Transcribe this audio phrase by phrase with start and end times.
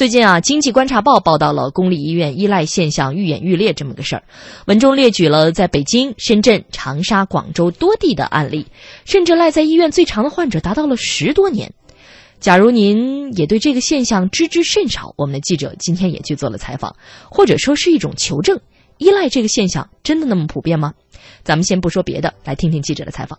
[0.00, 4.22] 最近啊，《经济观察报》报道了公立医院依赖现象愈演愈烈这么个事儿。
[4.64, 8.66] 文中列举了在北京、深圳、长沙、广州多地的案例，
[9.04, 11.74] 甚至赖在医院最长的患者达到了十多年。
[12.38, 16.96] 假如您也对这个现象知之甚少，我们的记者今天也去做了采访，
[17.30, 18.58] 或者说是一种求证：
[18.96, 20.94] 依赖这个现象真的那么普遍吗？
[21.44, 23.38] 咱们先不说别的，来听听记者的采访。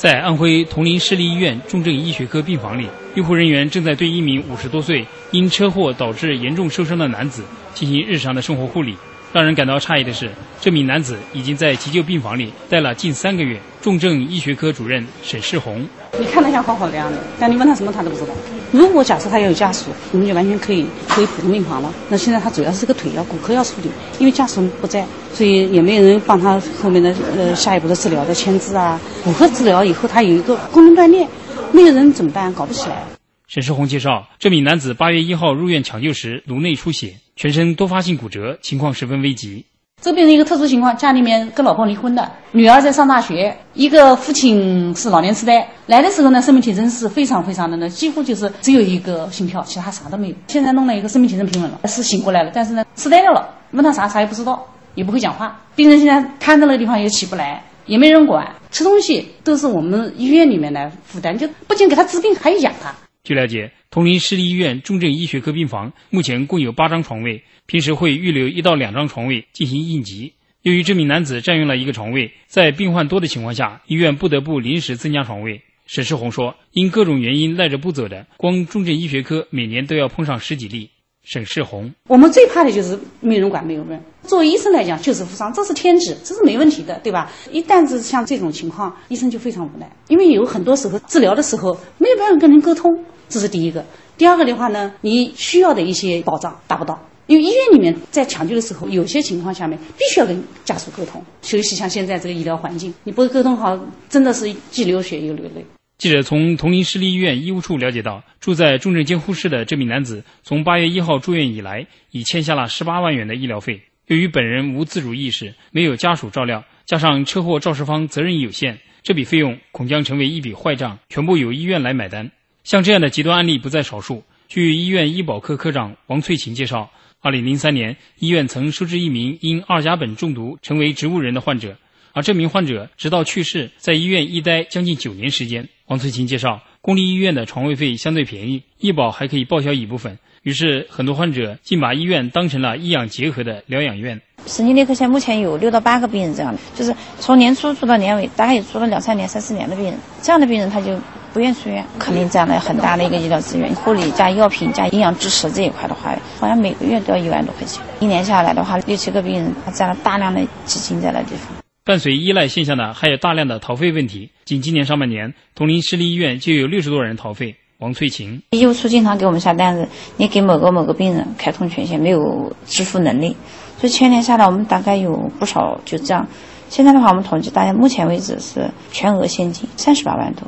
[0.00, 8.96] 在安徽铜陵市立医院重症医学科病房里，医护人员正在对一名五十多岁因车祸导致严重受伤的男子进行日常的生活护理。
[9.30, 13.60] 让人感到诧异的是，这名男子已经在急救病房里待了近三个月。
[13.82, 15.86] 重症医学科主任沈世红，
[16.18, 18.32] 你看他像好好的样子，但你问他什么他都不知道。
[18.72, 21.92] 如果假设他要有家属，我们就完全可以回普通病房了。
[22.08, 29.00] 那现在他主要是这个腿要骨科要处理，因为家属不在，所以也没有人帮他后面的呃下一步的治疗的签字啊。
[29.24, 31.26] 骨科治疗以后他有一个功能断裂，
[31.72, 32.52] 没有人怎么办？
[32.54, 33.04] 搞不起来。
[33.48, 37.16] 沈世红介绍，这名男子八月一号入院抢救时颅内出血。
[37.34, 39.64] 全身多发性骨折，情况十分危急。
[40.00, 45.68] 这病人一个特殊情况，家里面跟老婆离婚的，女儿在上大学，一个父亲是老年痴呆。
[45.86, 50.34] 来的时候呢，生命体征是非常非常的呢，几乎就是只有一个心跳，其他啥都没有。
[50.48, 53.46] 现在弄了一个生命体征平稳了，是醒过来了，但是呢，痴呆掉了。
[53.72, 55.60] 问他啥，啥也不知道，也不会讲话。
[55.76, 62.90] 病人现在瘫在那个地方也起不来，也没人管，吃东西都是我们医院里面来负担，就不仅给他治病，还养他。
[63.22, 63.70] 据了解。
[63.92, 70.32] 铜陵市立医院重症医学科病房目前共有八张床位，平时会预留一到两张床位进行应急。
[70.62, 75.62] 由于这名男子占用了一个床位，在病患多的情况下，医院不得不临时增加床位。
[75.86, 80.90] 沈世红说：“因各种原因赖着不走的，光重症医学科每年都要碰上十几例。”
[81.24, 84.00] 沈世红：“我们最怕的就是没人管、没有人。
[84.26, 87.30] 作为医生来讲，救死扶伤，这是天职，这是没问题的，对吧？
[87.50, 92.90] 一旦是像这种情况，医生就非常无奈，因为有很多时候治疗的时候没有办法跟人沟通。”
[93.28, 93.84] 这是第一个，
[94.18, 105.64] 第二个的话呢，你需要的一些保障达不到，因为医院里面在抢救的时候，有些情况下面必须要跟家属沟通，尤其像现在这个医疗环境，你不沟通好，真的是既流血又流泪。
[105.96, 113.82] 记者从铜陵市立医院医务处了解到，住在重症监护室的这名男子，从八月一号住院以来，已欠下了十八万元的医疗费。
[114.10, 122.32] 由于本人无自主意识，没有家属照料，加上车祸肇事方责任有限，这笔费用恐将成为一笔坏账，全部由医院来买单。
[122.64, 124.24] 像这样的极端案例不在少数。
[124.48, 126.90] 据医院医保科科长王翠琴介绍
[127.22, 131.76] ，2003年，医院曾收治一名因二甲苯中毒成为植物人的患者，
[132.12, 135.68] 而这名患者直到去世，在医院一待将近九年时间。
[135.86, 144.20] 王翠琴介绍，公立医院的床位费相对便宜，医保还可以报销一部分，于是很多患者竟把医院当成了医养结合的疗养院。
[144.46, 150.98] 神经内科现在目前有六到八个病人这样的，就是从年初住到年尾，大概也住了两三年、三四年的病人，这样的病人他就。
[151.32, 157.80] 不愿出院，肯定占了很大的一个医疗资源，护理加药品加营养支持这一块的话，好像每个月都要一万多块钱。
[158.00, 161.56] 一年下来的话，六七个病人，他占了大量的基金在那地方。
[161.84, 164.30] 伴随依赖现象的还有大量的逃费问题。
[164.44, 167.54] 仅今年上半年，铜陵市立医院就有六十多人逃费。
[167.80, 173.34] 王翠琴，医务处经常给我们下单子，你给某个某个病人开通权限，没有支付能力，
[173.78, 176.28] 所以全年下来，我们大概有不少就这样。
[176.68, 180.42] 现在的话，我们统计，大概目前为止是全额现金三十八万多。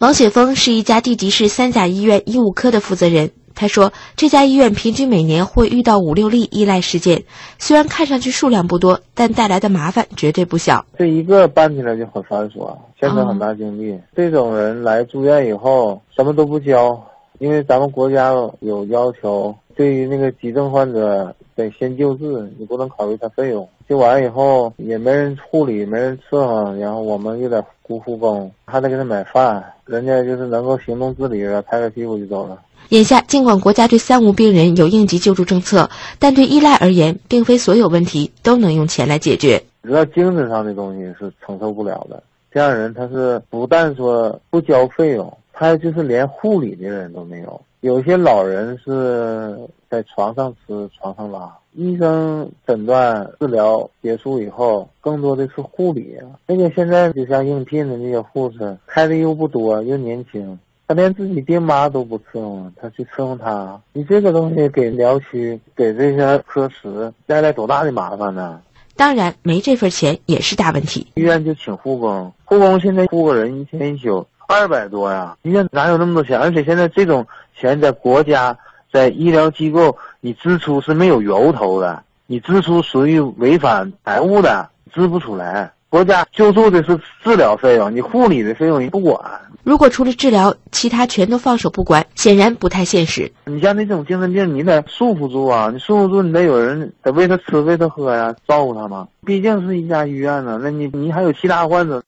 [0.00, 3.30] 王雪峰是一家地级市三甲医院医务科的负责人。
[3.60, 7.24] 他说，这家医院平均每年会遇到五六例依赖事件，
[7.58, 10.86] 虽然看上去数量不多，但带来的麻烦绝对不小。
[10.96, 14.00] 这一个办起来就很繁琐，牵扯很大精力。
[14.16, 16.98] 这种人来住院以后，什么都不交，
[17.38, 23.68] 因为咱们国家有要求，对于那个急症患者得先救治，你不能考虑他费用。
[23.86, 29.62] 救完以后也没人护理，没人伺候，然后我们又得雇护工，还得给他买饭。
[29.90, 32.56] 人家就是能够行动自理了，拍拍屁股就走了。
[32.90, 35.90] 眼下，尽管国家对三无病人有应急救助政策，
[36.20, 39.60] 但对依赖而言，并非所有问题都能用钱来解决。
[39.82, 42.22] 主要精神上的东西是承受不了的。
[42.52, 47.60] 这样人他是不但说不交费用，他就是连护理的人都没有。
[47.80, 49.58] 有些老人是
[49.88, 51.52] 在床上吃，床上拉。
[51.72, 56.26] 医生诊断治疗结束以后，更多的是护理啊。
[56.46, 60.58] 那个现在就像应聘的那些护士，开的又不多，又年轻，
[60.88, 63.80] 他连自己爹妈都不伺候，他去伺候他。
[63.92, 68.60] 你这个东西给疗区、给这些科室带来多大的麻烦呢？
[68.96, 71.06] 当然，没这份钱也是大问题。
[71.14, 75.36] 医院就请护工，护工现在雇个人一天一宿二百多呀。
[75.42, 76.36] 医院哪有那么多钱？
[76.38, 77.24] 而且现在这种
[77.56, 78.58] 钱在国家。
[78.92, 85.72] 在医疗机构，你支出是没有由头的，你支出属于违反财务的，支不出来。
[85.88, 89.20] 国家救助的是治疗费用，你护理的费用你不管，
[89.64, 93.32] 如果除了治疗，其他全都放手不管，显然不太现实。
[93.46, 99.08] 你像那种精神病，你得束缚住啊，你束缚住，你得有人得喂他吃，喂他喝呀，照顾他嘛。
[99.26, 102.00] 毕竟是一家医院呢，那你你还有其他患者。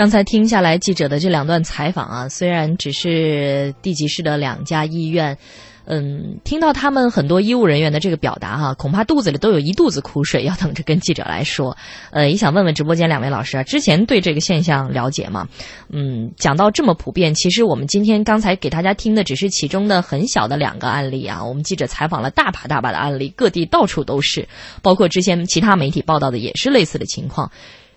[0.00, 5.36] 刚才听下来记者的这两段采访啊，虽然只是地级市的两家医院。
[5.84, 11.76] 嗯，听到他们很多医务人员的这个表达哈，恐怕肚子里都有一肚子苦水，要等着跟记者来说。
[12.12, 15.46] 呃，也想问问直播间两位老师啊，之前对这个现象了解吗？
[15.90, 21.44] 嗯，讲到这么普遍，其实我们今天刚才给大家听的只是其中的很小的两个案例啊。
[21.44, 24.48] 我们记者采访了大把大把的案例，各地到处都是，
[24.80, 27.50] 包括之前其他媒体报道的也是类似的情况。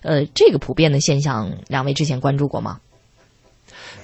[0.04, 2.78] 呃，这个普遍的现象，两位之前关注过吗？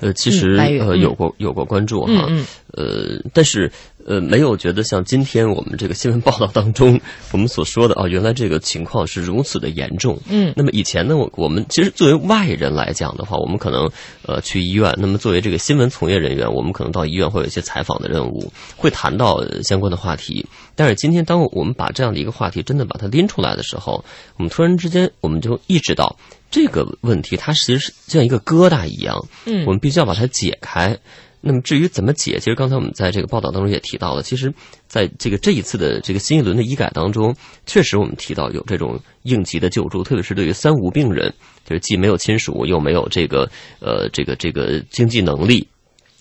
[0.01, 2.27] 呃，其实呃有过有过关注哈，
[2.73, 3.71] 呃，但是
[4.07, 7.01] 呃没有觉得像今天我们这个新闻报道当中
[7.33, 10.19] 我们所说的啊，原来这个情况是如此的严重。
[10.29, 13.91] 嗯，那么以前呢，我我们其实作为外人来讲的话，我们可能
[14.27, 20.47] 呃去医院，那么作为这个新闻从业人员，我们可能到医院会有一些采访的任务，会谈到相关的话题。
[20.75, 24.05] 但是今天当我们把这样的一个话题真的把它拎出来的时候，
[24.37, 26.17] 我们突然之间我们就意识到。
[26.53, 30.99] 这个问题，它其实是像一个疙瘩一样，嗯，我们必须要把它解开。
[31.41, 34.53] 那么至于怎么解，其实刚才我们在这个报道当中也提到了，其实
[34.87, 37.35] 在这个这一次的这个新一轮的医改当中，
[37.65, 41.33] 确实我们提到有这种应急的救助，特别是对于三无病人，
[41.65, 43.51] 就是既没有亲属又没有这个
[43.81, 45.67] 呃这个这个经济能力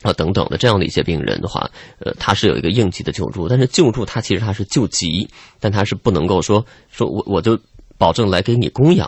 [0.02, 1.70] 啊等等的这样的一些病人的话，
[2.00, 5.28] 呃，他是有一个应急的救助，但是救助他其实他是救急，
[5.60, 7.60] 但他是不能够说说我我就。
[8.00, 9.06] 保证来给你供养，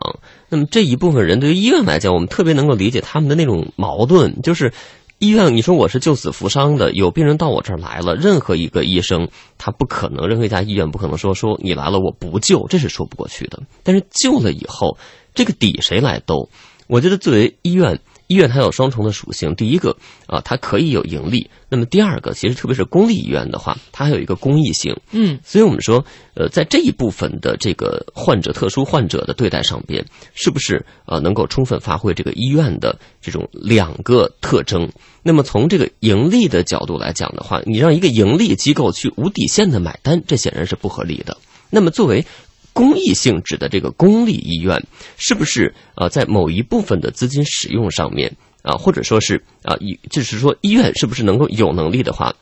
[0.49, 4.73] 那么这一部分人对于医院来讲，我们特别能够理解他们的那种矛盾，就是
[5.21, 9.29] 医院，你说我是救死扶伤的，有病人到我这儿来了，任何一个医生
[9.59, 13.61] 他不可能，任何一家医院不可能说说你来了我不救，这是说不过去的。
[13.83, 14.97] 但是救了以后，
[15.35, 16.49] 这个底谁来兜？
[16.87, 17.99] 我觉得作为医院。
[18.31, 24.95] 医院它有双重的属性，第一个啊，它可以有盈利；那么第二个，其实特别是公立医院的话，它还有一个公益性。
[25.11, 34.89] 嗯，所以我们说，呃，在这一部分的这个患者、特殊患者的对待上边，是不是呃能够充分发挥这个医院的这种两个特征？
[35.23, 41.35] 那么从这个盈利的角度来讲的话，你让一个盈利机构去无底线的买单，这显然是不合理的。
[41.69, 42.25] 那么作为
[42.73, 44.81] 公益性质的这个公立医院，
[45.17, 52.33] 是不是呃在某一部分的资金使用上面啊，或者说是啊，医就是说医院是不是能够有能力的话，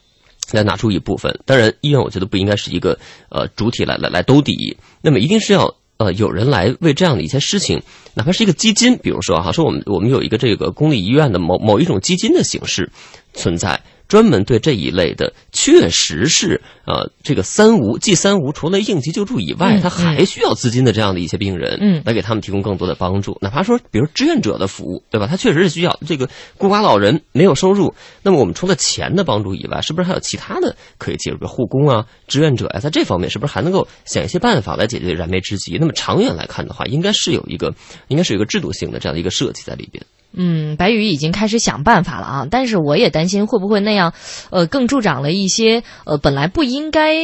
[0.52, 1.40] 来拿出一部分？
[1.46, 3.00] 当然，医院我觉得不应该是一个
[3.30, 7.82] 呃主体来来来兜底，那么一定是要呃有人来为这样的一些事情，
[8.14, 12.92] 哪怕是一个基金，比如说哈，说我们我们有一个这个公立医院的某某一种基金的形式
[13.34, 13.82] 存在。
[14.10, 23.38] 专门对这一类的，确实是呃，这个三无，即三无，除了应急救助以外，他还需要资金的这样的一些病人，嗯，来给他们提供更多的帮助。
[23.40, 25.28] 哪怕说，比如志愿者的服务，对吧？
[25.28, 26.28] 他确实是需要这个
[26.58, 31.38] 孤寡老人没有收入，那么我们除了钱的帮助以外，是不是还有其他的可以介入？
[31.38, 35.78] 比如护工啊、志愿者呀，在这方面是不是还能够想一些办法来解决燃眉之急？
[35.80, 37.72] 那么长远来看的话，应该是有一个，
[38.08, 40.04] 应该是有一个制度性的这样的一个设计在里边。
[40.32, 42.48] 嗯，白宇已经开始想办法了啊！
[42.50, 44.14] 但是我也担心会不会那样，
[44.52, 47.16] 呃，更助长了一些呃本来不应该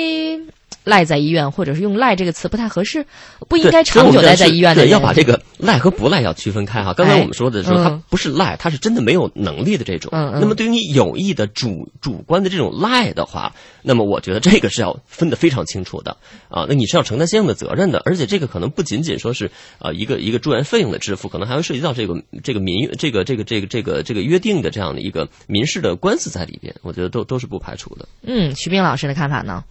[0.86, 3.06] 赖在医院，或者是用“赖”这个词不太合适，
[3.50, 4.92] 不应该长久待在医院的人。
[4.92, 6.94] 要把这个赖和不赖要区分开哈。
[6.94, 10.12] 刚才我们说的时候，他不是赖，他是真的没有能力的这种。
[10.14, 10.40] 嗯嗯。
[10.40, 16.18] 那么对于你有意的主主观的这种赖的话，那么我觉得这个是要分得非常清楚的
[16.50, 16.66] 啊。
[16.70, 19.50] 那你是要承担相应的责任的，而且这个可能不仅仅说是
[19.80, 28.08] 啊一个一个住院费用的支付，可能还会涉及到这个这个民这个这个这个这个这个约定的这样的一个民事的官司在里边，我觉得都都是不排除的。
[28.22, 29.64] 嗯，徐斌老师的看法呢？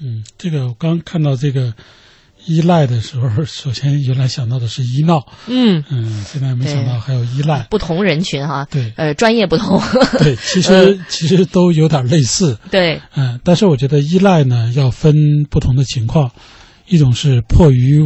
[0.00, 1.74] 嗯，这个我刚看到这个
[2.46, 5.84] 依赖的时候，首先原来想到的是医闹，嗯。
[5.90, 7.66] 嗯，现在没想到还有依赖。
[7.68, 9.78] 不同人群哈，对，呃，专业不同，
[10.18, 15.14] 对，其实 其实都有点类似，对，嗯，但是我觉得依赖呢要分
[15.50, 16.30] 不同的情况，
[16.88, 18.02] 一种是迫于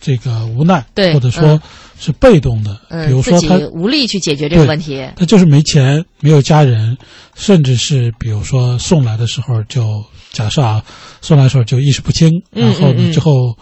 [0.00, 1.60] 这个无奈，对，或者说
[1.98, 6.96] 是被动的，比如说他无力去解决这个问题，他就是没钱，没有家人，
[7.34, 10.04] 甚至是比如说送来的时候就。
[10.32, 10.84] 假设啊，
[11.20, 13.56] 送来的时候就意识不清，然后呢之后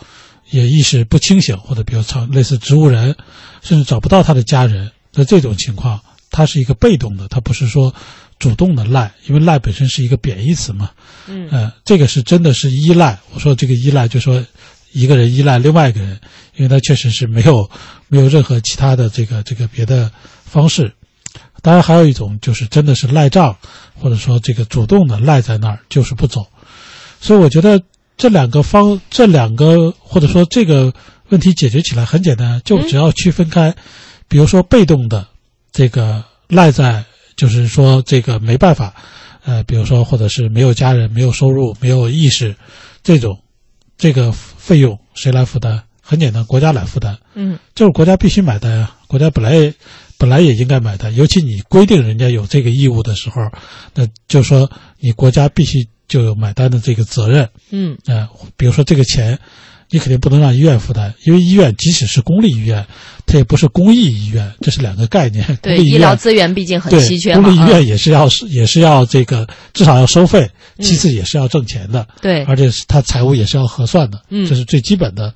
[0.51, 3.15] 也意识不清醒，或者比如常类似植物人，
[3.61, 6.01] 甚至找不到他的家人的这种情况，
[6.31, 7.93] 他是一个被动的，他不是说
[8.39, 10.91] 主动的赖，因为赖本身是一个贬义词嘛。
[11.27, 13.19] 嗯，呃，这个是真的是依赖。
[13.35, 14.45] 我说这个依赖，就说
[14.93, 16.19] 一个人依赖另外一个人，
[16.57, 17.69] 因为他确实是没有
[18.09, 20.11] 没有任何其他的这个这个别的
[20.45, 20.93] 方式。
[21.63, 23.55] 当然还有一种就是真的是赖账，
[23.95, 26.47] 或者说这个主动的赖在那儿就是不走。
[27.21, 27.81] 所以我觉得
[28.17, 30.93] 这两个方，这两个或者说这个
[31.29, 33.75] 问题解决起来很简单，就只要区分开
[34.27, 35.27] 比如说被动的
[35.71, 37.05] 这个赖在，
[37.37, 38.95] 就是说这个没办法，
[39.45, 42.55] 呃，比如说或者是没有家人、没有收入、没有意识，
[43.03, 43.39] 这种
[43.97, 45.83] 这个费用谁来负担？
[46.03, 47.17] 很简单，国家来负担。
[47.35, 49.73] 嗯，就是国家必须买单啊，国家本来
[50.19, 53.41] 本来也应该买单，尤其你规定人家有这个义务的时候，
[53.95, 57.49] 那就说你国家必须就有买单的这个责任。
[57.71, 59.39] 嗯，呃，比如说这个钱，
[59.91, 62.85] 你肯定不能让医院负担，因为医院即使是公立医院，
[63.27, 65.47] 它也不是公益医院，这是两个概念。
[65.63, 67.43] 对，公立医医疗资源毕竟很对稀缺嘛。
[67.43, 72.07] 公立医啊院也是要也是要这个至少要收费，嗯其次也是要挣钱的。
[72.21, 75.33] 对而且是它财务也是要核算的，嗯这是最基本的。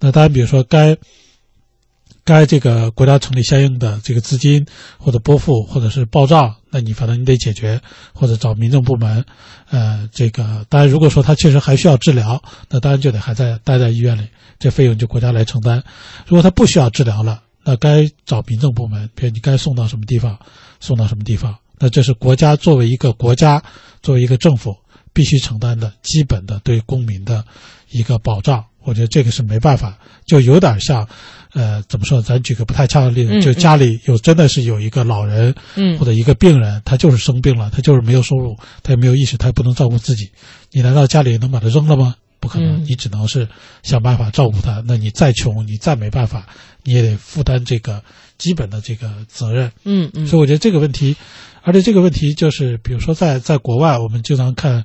[0.00, 0.96] 那当然，比如说该
[2.24, 4.64] 该这个国家成立相应的这个资金
[4.96, 7.80] 或者拨付或者是报账，那你反正你得解决，
[8.12, 9.24] 或者找民政部门。
[9.70, 15.82] 呃，这个当然，如果说他确实还需要治疗，那当然就得还在待在医院里，这费用就国家来承担。
[16.26, 20.38] 如果他不需要治疗了，那该找民政部门，比如你该送到什么地方，
[20.78, 21.56] 送到什么地方。
[21.78, 23.62] 那这是国家作为一个国家，
[24.02, 24.76] 作为一个政府
[25.12, 27.44] 必须承担的基本的对公民的
[27.90, 28.64] 一个保障。
[28.84, 31.06] 我觉得这个是没办法，就有点像，
[31.52, 32.20] 呃，怎么说？
[32.22, 40.30] 咱举个不太恰当的例子，嗯就家里有真的是有一个老人，嗯或者一个病人，他就是生病了，他就是没有收入，他也没有意识，他也不能照顾自己，
[40.70, 42.14] 你难道家里能把他扔了吗？
[42.40, 43.46] 不可能，嗯你只能是
[43.84, 44.82] 想办法照顾他。
[44.86, 46.48] 那你再穷，你再没办法，
[46.82, 48.02] 你也得负担这个
[48.36, 49.70] 基本的这个责任。
[49.84, 51.14] 嗯嗯，所以我觉得这个问题，
[51.62, 54.84] 而且这个问题就是，比如说在在国外，我们经常看，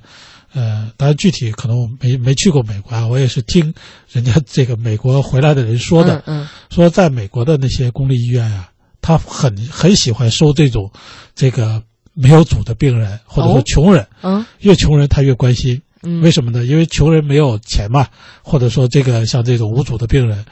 [0.52, 3.72] 呃，当然具体可能我没没去过美国啊，我也是听
[4.10, 10.90] 人家这个美国回来的人说的，嗯嗯说在美国的那些公立医院啊，他很很喜欢收这种
[11.34, 11.82] 这个
[12.14, 15.80] 没有主的病人或者说哦穷人，嗯越穷人他越关心。
[16.02, 16.64] 嗯，为什么呢？
[16.64, 18.06] 因为穷人没有钱嘛，
[18.42, 20.44] 或者说这个像这种无主的病人，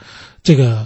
[0.43, 0.85] 这个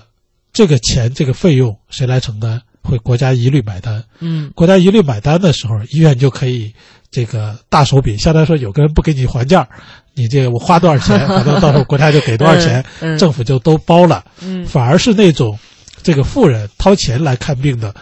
[0.54, 2.62] 这个钱这个费用谁来承担？
[2.84, 4.04] 会国家一律买单。
[4.20, 6.74] 嗯国家一律买单的时候，医院就可以
[7.12, 9.68] 这个大手笔，相当于说有个人不给你还价，
[10.16, 14.24] 你这个我花多少钱， 反正到时候国家就给多少钱，嗯嗯政府就都包了。
[14.42, 15.60] 嗯，反而是那种
[16.02, 17.94] 这个富人掏钱来看病的，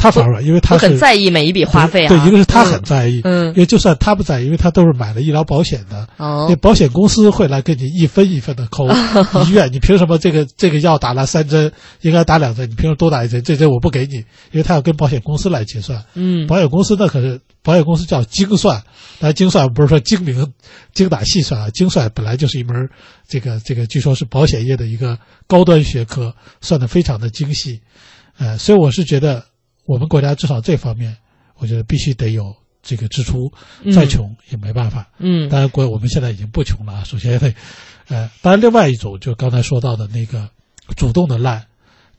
[0.00, 2.08] 他反而因为他是很在意每一笔花费啊。
[2.08, 8.88] 对，一个是他嗯很在意，嗯因为就算他不在意，因为他都是买了医疗保险的，哦那保险公司会来给你一分一分的抠。
[9.44, 13.42] 医院，你凭什么这个这个药打了三针，应该打两针，你凭什么多打一针？
[13.42, 16.02] 这针我不给你，因为他要跟保险公司来结算。
[16.14, 18.82] 嗯保险公司那可是保险公司叫精算，
[19.18, 20.50] 但精算不是说精明、
[20.94, 22.88] 精打细算啊，精算本来就是一门
[23.28, 27.80] 这个这个，据说是保险业的一个高端学科，算的非常的精细。
[28.38, 29.44] 呃，所以我是觉得
[29.84, 31.16] 我们国家至少这方面，
[31.56, 33.52] 我觉得必须得有这个支出，
[33.92, 35.08] 再穷也没办法。
[35.18, 37.04] 嗯当然，国我们现在已经不穷了啊。
[37.04, 37.54] 首先得，
[38.08, 40.48] 呃，当然，另外一种就刚才说到的那个
[40.96, 41.66] 主动的赖，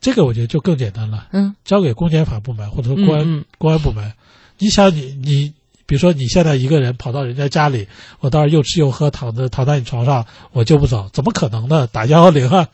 [0.00, 4.12] 这个我觉得就更简单了，嗯交给公检法部门或者说公安、嗯嗯公安部门。
[4.58, 5.52] 你想你你，
[5.86, 7.88] 比如说你现在一个人跑到人家家里，
[8.20, 11.88] 我到时候又吃又喝，躺着躺在你床上，我就不走，怎么可能呢？
[11.88, 12.68] 打幺幺零啊，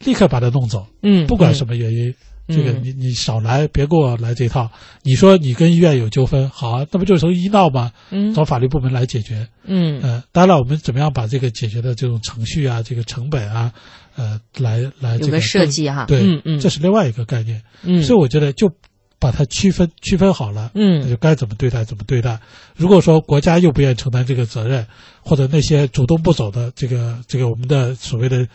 [0.00, 2.14] 立刻把他弄走，嗯，不管什么原因。
[2.48, 4.70] 这个嗯你你少来，别给我来这套。
[5.02, 7.92] 你说你跟医院有纠纷，好啊，那不就是成医闹吗？
[8.10, 9.46] 嗯找法律部门来解决。
[9.64, 13.72] 嗯呃，当然了，我们怎么样把这个解决的这种程序啊，这个成本啊，
[14.16, 17.62] 呃，来来这有个设计哈对，嗯嗯这是另外一个概念。
[17.82, 18.72] 嗯，所以我觉得就
[19.20, 22.40] 把它区分区分好了，嗯那就该怎么对待怎么对待。
[22.76, 24.86] 如果说国家又不愿意承担这个责任，
[25.20, 28.46] 或者那些主动不走的这个这个我们的所谓的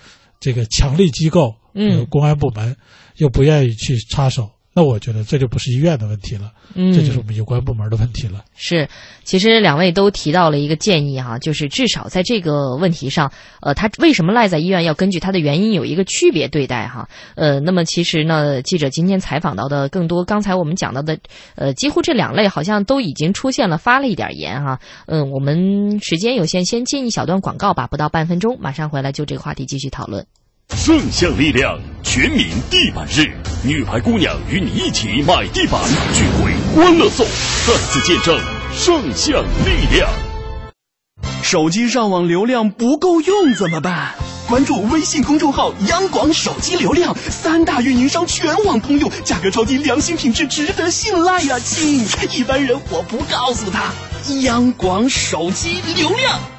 [0.44, 2.06] 这个强力机构，嗯。
[2.10, 2.76] 公安部门
[3.16, 8.44] 又不愿意去插手，那我觉得这就不是医院的问题了，嗯这就是我们有关部门的问题了。
[8.56, 8.90] 是，
[9.24, 17.08] 其实两位都提到了一个建议哈、就是至少在这个问题上，呃，他为什么赖在医院，要根据他的原因有一个区别对待哈。
[17.36, 21.20] 呃，那么其实呢，记者今天采访到的更多，刚才我们讲到的，
[21.56, 24.80] 呃，几乎这两类好像都已经出现了发了一点言哈。
[25.06, 30.26] 嗯，我们时间有限，先进一小段广告吧，不到半分钟，马上回来就这个话题继续讨论。
[30.76, 33.32] 圣象力量全民地板日，
[33.64, 35.80] 女排姑娘与你一起买地板，
[36.14, 37.26] 聚会欢乐颂，
[37.66, 38.38] 再次见证
[38.74, 40.10] 圣象力量。
[41.42, 44.16] 手机上网流量不够用怎么办？
[44.50, 52.06] 关注微信公众号“央广手机流量”，三大运营商全网通用，价格超低，良心品质值得信赖呀、亲！
[52.32, 53.94] 一般人我不告诉他。
[54.42, 56.53] 央广手机流量。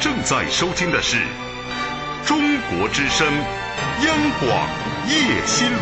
[0.00, 1.18] 正在收听的是
[2.24, 2.38] 中
[2.70, 3.26] 国之声
[4.06, 4.68] 央广
[5.08, 5.78] 夜新闻。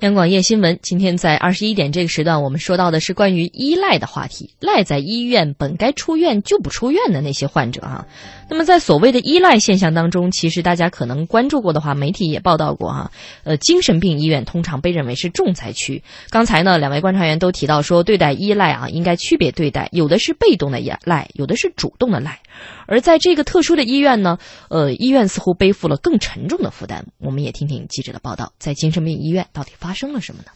[0.00, 4.54] 央广夜新闻，今天在二十一点这个时段，我们说到的是关于依赖的话题。
[4.58, 8.06] 赖在医院本该出院就不出院的那些患者啊，
[8.50, 13.12] 那么在所谓的依赖现象当中，其实大家可能关注过的话，媒体也报道过哈。
[13.44, 16.02] 呃，精神病医院通常被认为是重灾区。
[16.30, 22.40] 刚才呢，两位观察员都提到说，对待依赖啊，应该区别对待，有的是被动的依赖，有的是主动的赖。
[22.86, 24.36] 而在这个特殊的医院呢，
[24.68, 27.06] 呃，医院似乎背负了更沉重的负担。
[27.18, 30.50] 我们也听听记者的报道，在精神病医院到底发生了什么呢？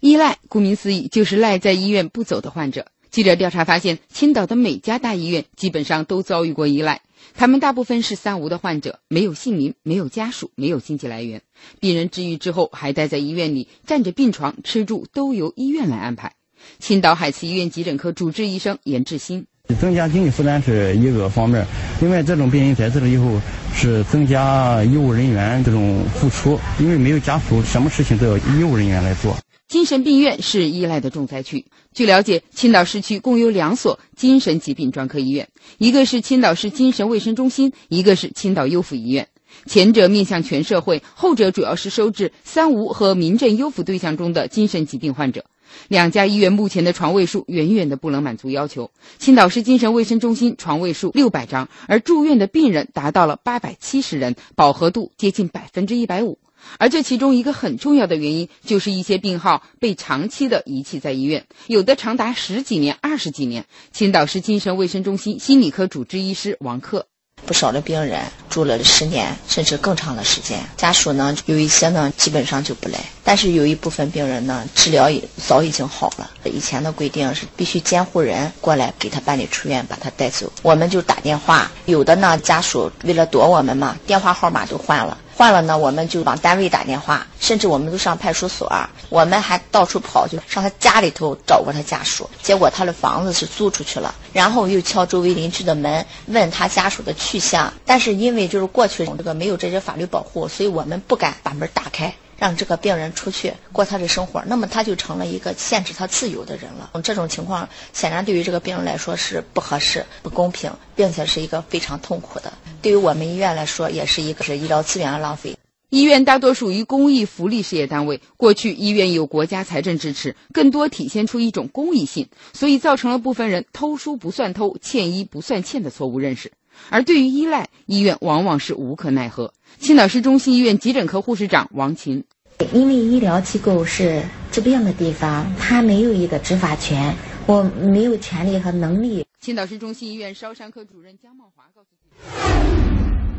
[0.00, 2.84] 依赖，顾名思义，就是赖在医院不走的患者。
[3.10, 7.00] 记者调查发现，青岛的每家大医院基本上都遭遇过依赖。
[7.32, 11.42] 他们大部分是三无的患者，没有姓名，没有家属，没有经济来源。
[11.80, 16.32] 病人治愈之后，还待在医院里，占着病床，吃住都由医院来安排。
[16.78, 19.46] 青岛海慈医院急诊科主治医生严志新。
[19.80, 21.66] 增加经济负担是一个方面，
[22.00, 23.40] 另外这种病人在这了以后
[23.74, 29.34] 是增加医务人员这种付出，因为没有家属，什么事情都要医务人员来做。
[29.74, 31.64] 精神病院是依赖的重灾区。
[31.92, 39.26] 据了解，青岛市区共有两所精神疾病专科医院，一个是青岛市精神卫生中心，一个是青岛优抚医院。
[39.66, 45.44] 前者面向全社会，后者主要是收治三无和民政优抚对象中的精神疾病患者。
[45.88, 48.92] 两家医院目前的床位数远远的不能满足要求。
[49.18, 56.38] 青岛市精神卫生中心床位数六百张，而住院的病人达到了八百七十人，饱和度接近百分之一百五。
[56.78, 63.66] 而这其中一个很重要的原因，就是一些病号被长期的遗弃在医院，有的长达十几年、二十几年。
[63.92, 67.06] 青岛市精神卫生中心心理科主治医师王克。
[67.46, 76.30] 不少的病人住了十年甚至更长的时间，家属呢有一些呢基本上就不来，但是有一部分病人呢治疗也早已经好了。
[76.44, 81.70] 以前的规定是必须监护人过来给他办理出院，把他带走，我们就打电话。
[81.84, 85.18] 有的呢家属为了躲我们嘛，电话号码都换了。
[85.36, 88.72] 换了呢，我们就往单位打电话，甚至我们都上派出所，
[89.08, 92.30] 我们还到处跑，就上他家里头找过他家属。
[92.40, 97.72] 结果他的房子是租出去了，然后又敲周围邻居的门，问他家属的去向。
[97.84, 102.14] 但是因为就是过去这个没有这些法律保护，所以我们不敢把门打开。
[102.44, 106.90] 让这个病人出去过他的生活，那么他就成了一个限制他自由的人了。
[107.02, 112.52] 这种情况显然对于这个病人来说是不合适、不公平，并且是一个非常痛苦的。
[112.82, 115.56] 对于我们医院来说，也是一个是医疗资源的浪费。
[115.88, 126.52] 医院大多属于公益福利事业单位，过去医院有国家财政支持，更多体现出一种公益性，所以造成了部分人偷书不算偷、欠医不算欠的错误认识。
[126.90, 129.54] 而对于依赖，医院往往是无可奈何。
[129.78, 132.24] 青岛市中心医院急诊科护士长王琴。
[132.72, 137.14] 因为医疗机构是治病的地方，他没有一个执法权，
[137.46, 139.26] 我没有权利和能力。
[139.40, 143.33] 青岛市中心医院烧伤科主任姜茂华告诉记者。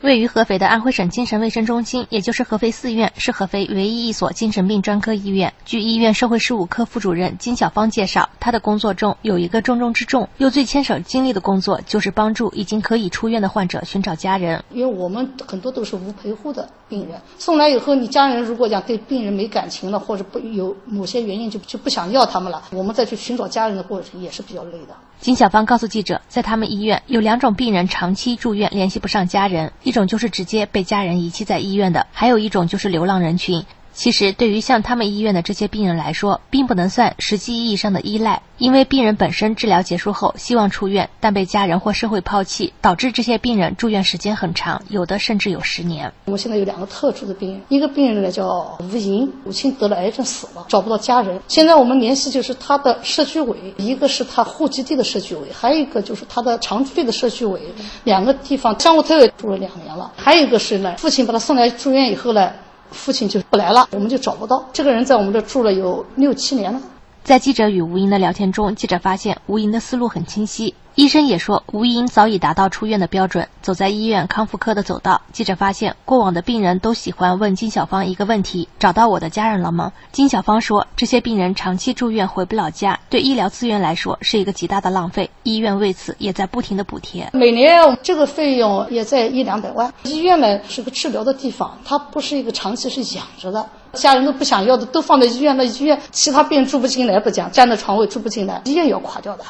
[0.00, 5.52] 位于合肥的安徽省精神卫生中心，也就是合肥四院，是合肥唯一一所精神病专科医院。
[5.64, 14.62] 据医院社会事务科副主任金小芳介绍，她的工作中有一个重中之重又最牵手精力的工作，就是帮助已经可以出院的患者寻找家人。
[14.70, 24.94] 因为我们很多都是无陪护的病人，送来以后，你家人如果讲对病人没感情了，或者不有某些原因就就不想要他们了，我们再去寻找家人的过程也是比较累的。
[25.20, 33.66] 金小芳告诉记者，在他们医院有两种病人长期住院联系不上家人，一种就是直接被家人遗弃在医院的，还有一种就是流浪人群。
[33.98, 46.12] 其实，对于像他们医院的这些病人来说，并不能算实际意义上的依赖，因为病人本身治疗结束后希望出院，但被家人或社会抛弃，导致这些病人住院时间很长，有的甚至有十年。
[46.26, 51.40] 我们现在有两个特殊的病人，一个病人呢叫吴莹，母亲得了癌症死了，找不到家人。
[51.48, 57.60] 现在我们联系就是他的社区委，一个是他户籍地的社区委，还有一个就是他的常住地的社区委，
[58.04, 60.12] 两个地方相互推诿住了两年了。
[60.16, 62.52] 还有一个是呢，父亲把他送来住院以后呢。
[62.90, 66.80] 父亲就不来了，我们就找不到这个人，在我们这住了有六七年了。
[67.28, 70.74] 在记者与吴英的聊天中，记者发现吴英的思路很清晰。
[70.94, 75.20] 医生也说，吴英早已达到出院的标准，走在医院康复科的走道。
[75.30, 85.28] 记者发现，过往的病人都喜欢问金小芳一个问题：“找到我的家人了吗？”金小芳说：“这些病人长期住院回不了家，对医疗资源来说是一个极大的浪费。
[85.42, 89.92] 医院为此也在不停的补贴，每年这个费用也在一两百万。
[90.04, 93.68] 医院呢是个治疗的地方，它不是一个长期是养着的。
[93.92, 99.44] 家人都不想要的，都放在医院，那医院其他病人住不进来不讲，占的床位住不进来，医院要垮掉的。”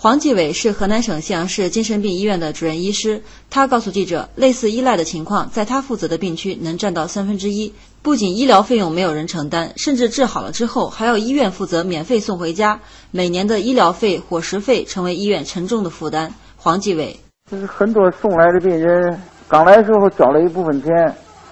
[0.00, 3.20] 黄继伟是河南省信阳市精神病医院的主任医师，
[3.50, 7.74] 他告诉记者，类似依赖的情况，在他负责的病区能占到三分之一。
[8.00, 12.80] 不仅医疗费用没有人承担，甚至治好了之后，还要医院负责免费送回家。
[13.10, 16.32] 每年的医疗费、伙食费成为医院沉重的负担。
[16.56, 17.18] 黄继伟，
[17.50, 20.94] 就是很多送来的病人，刚来时候交了一部分钱，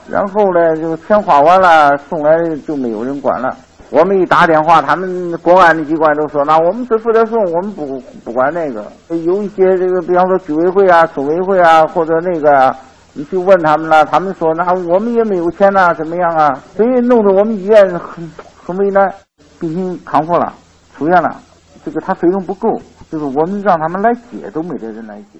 [0.08, 3.56] 然后呢就钱花完了，送来就没有人管了。
[3.90, 8.84] 我们一打电话，他们公安的机关都说：“那我们只负责送，我们不不管那个。”
[9.24, 12.74] 有一些这个，比方说居委会啊、村委会啊，或者那个，
[13.14, 18.30] 你去问他们了，他们说：“那我们也没有钱呐，怎么样啊？”所以弄得我们医院很
[18.64, 19.10] 很为难。
[19.58, 20.52] 病情康复了，
[20.94, 21.34] 出院了，
[21.82, 22.68] 这个他费用不够，
[23.10, 25.38] 就是我们让他们来接，都没得人来接。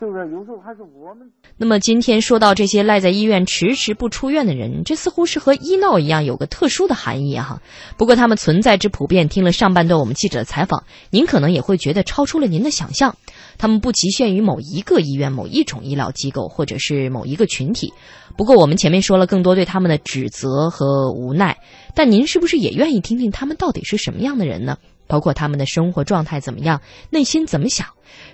[0.00, 1.28] 就是有时候还是我们。
[1.60, 7.60] 那么今天说到这些赖在医院迟迟不出院的人，这似乎是和医闹一样有个特殊的含义哈。
[7.96, 13.16] 不过他们存在之普遍，听了上半段我们记者的采访，您可能也会觉得超出了您的想象。
[13.58, 17.92] 他们不局限于某一个医院、某一种医疗机构，或者是某一个群体。
[18.36, 21.58] 不过我们前面说了更多对他们的指责和无奈，
[21.96, 24.78] 但您是不是也愿意听听他们到底是什么样的人呢？
[25.08, 27.88] 包括他们的生活状态怎么样，内心怎么想？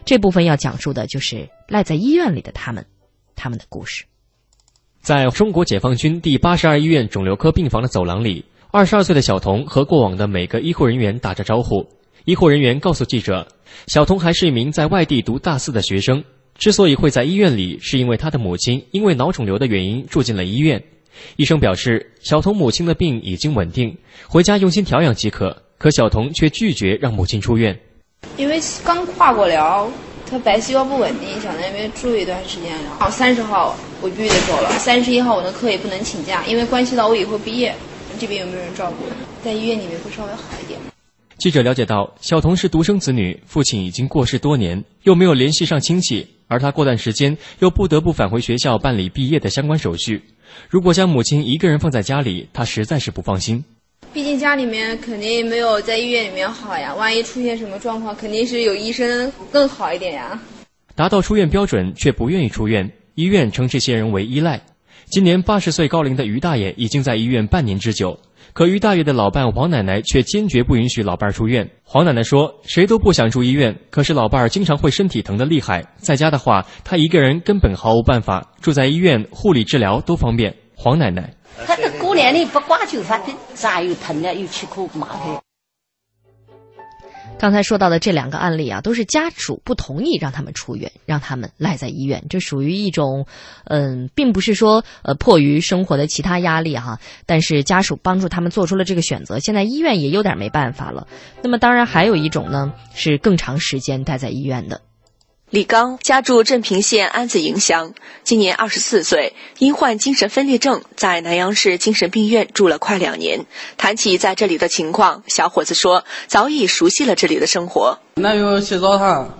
[0.05, 2.85] 这部分要讲述的就是赖在医院里的他们，
[3.35, 4.05] 他们的故事。
[5.01, 11.87] 在中国解放军第八十二医院肿瘤科病房的走廊里，二十二岁的小童和过往的每个医护人员打着招呼。
[12.25, 13.47] 医护人员告诉记者，
[13.87, 16.25] 小童还是一名在外地读大四的学生，
[16.57, 20.83] 之所以会在医院里，是因为他的母亲因为脑肿瘤的原因住进了医院。
[21.37, 25.65] 医生表示，小童母亲的病已经稳定，回家用心调养即可。
[25.77, 27.79] 可小童却拒绝让母亲出院，
[28.39, 29.87] 因为刚跨过了，
[30.31, 32.97] 他白细胞不稳定，想在那边住一段时间了。
[32.99, 37.75] 好，三十号我必须得走了，三十一号我的课也不能请假，因为关系到我以后毕业，
[38.19, 39.05] 这边有没有人照顾？
[39.45, 40.81] 在医院里面会稍微好一点。
[41.37, 50.23] 记者了解到，小童是独生子女，父亲已经过世多年，又没有联系上亲戚，而他过段时间又不得不返回学校办理毕业的相关手续。
[50.71, 53.65] 如果将母亲一个人放在家里，他实在是不放心。
[54.13, 60.39] 毕竟家里面肯定没有在医院里面好呀，万一出现什么状况，肯定是有医生更好一点呀。
[60.95, 64.61] 达到出院标准却不愿意出院，医院称这些人为依赖。
[65.07, 68.19] 今年八十岁高龄的于大爷已经在医院半年之久，
[68.53, 71.69] 可于大爷的老伴黄奶奶却坚决不允许老伴出院。
[71.83, 78.53] 黄奶奶说：“谁都不想住医院，可是老伴儿经常会身体疼得厉害，在家的话，她一个人根本毫无办法。
[78.61, 81.35] 住在医院，护理治疗都方便。”黄奶奶。
[82.15, 85.41] 年龄不挂就发疼，啥又疼了又起口麻烦。
[87.37, 93.27] 刚才说到的这两个案例啊，都是家属不同意让他们出院，让他们赖在医院，这属于一种，
[93.65, 101.09] 嗯，并不是说呃迫于生活的其他压力哈，但是家属帮助他们做出了这个选择，现在医院也有点没办法了。
[101.43, 104.81] 那么当然还有一种呢，是更长时间待在医院的。
[105.55, 113.47] 李刚家住镇平县安子营乡，今年二十四岁，因患精神分裂症，在南阳市精神病院住了快两年。
[113.77, 118.01] 谈起在这里的情况，小伙子说早已熟悉了这里的生活。
[118.17, 119.39] 那有洗澡堂，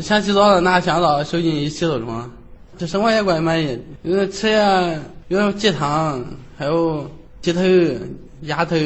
[0.00, 2.30] 想洗澡了拿香皂手进去洗澡中，
[2.78, 3.76] 这生活也怪满意。
[4.04, 4.94] 有吃呀，
[5.26, 6.24] 有鸡汤，
[6.56, 7.10] 还有
[7.42, 7.60] 鸡头、
[8.42, 8.76] 鸭头，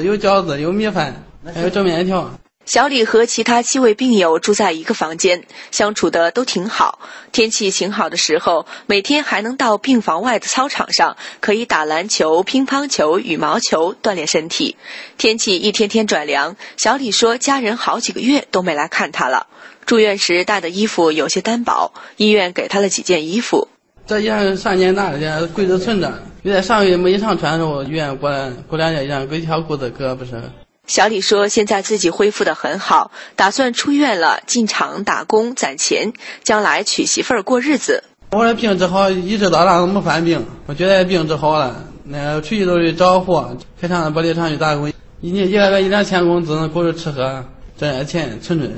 [0.00, 2.30] 有饺子，有米饭，还有蒸面条。
[2.64, 7.00] 小李和其他七位病友住在一个房间，相处的都挺好。
[7.32, 14.76] 天气晴好的时候，每天还能到病房外的操场上，可以打篮球、乒乓球、羽毛球锻炼身体。
[15.18, 19.48] 天气一天天转凉，小李说家人好几个月都没来看他了。
[19.84, 23.68] 住院时带的衣服有些单薄，医院给他了几件衣服。
[24.06, 26.12] 这衣裳上年拿的，柜子存着。
[26.44, 30.40] 因为上个月没衣裳穿的时候，医院过来过两件衣裳，给一条裤子，搁不是。
[30.88, 38.02] 小李说：“现在自己恢复的很好，打算出院了进厂打工攒钱，将来娶媳妇儿过日子。
[38.32, 40.44] 我的病治好，一直到那都没犯病。
[40.66, 47.44] 我觉得病治好了，那出去都是找活，开厂子玻璃厂去打工，一年一个月一两千工资，够着吃喝，
[47.78, 48.68] 挣点钱存着。”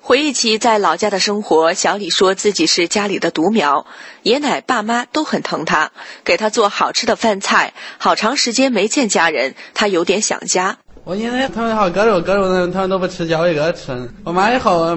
[0.00, 3.86] 回忆起在老家的生活，小李说自己是家里的独苗，
[4.22, 5.92] 爷奶爸妈都很疼他，
[6.24, 7.74] 给他做好吃的饭菜。
[7.98, 10.78] 好长时间没见家人，他有点想家。
[11.08, 13.96] 我现在他们好割肉，割肉呢，他们都不吃，叫我一个吃。
[14.24, 14.94] 我妈也好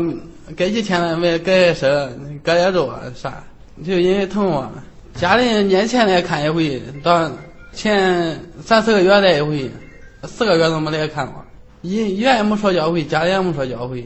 [0.57, 1.87] 隔几天了没割手，
[2.43, 3.41] 割点肉啊啥，
[3.85, 4.69] 就因为疼我。
[5.15, 7.31] 家里年前来看一回，到
[7.71, 9.71] 前三四个月来一回，
[10.23, 11.45] 四个月都没来看我。
[11.81, 14.05] 医医院也没说叫回，家里也没说叫回。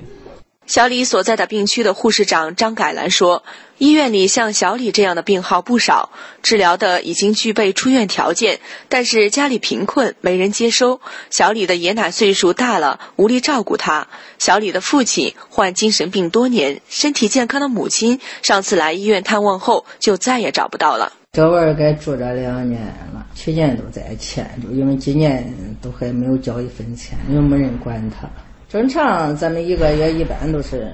[0.68, 3.44] 小李所在的病区的护士长张改兰说
[3.78, 6.10] ：“医院里像小李这样的病号不少，
[6.42, 11.02] 治疗的已经具备出院条件，但是家里贫困，没人接收。
[11.30, 14.08] 小李的爷奶岁数大了，无力照顾他。
[14.40, 21.14] 小李的父亲患精神病多年，身体健康的母亲上次来医院探望后，就再也找不到了。
[21.34, 22.82] 这玩意儿该住这两年
[23.14, 28.28] 了，去年都在欠着，因为今年都还没有交一分钱，又没人管他。”
[28.76, 30.86] 正常，咱们一个月一般都是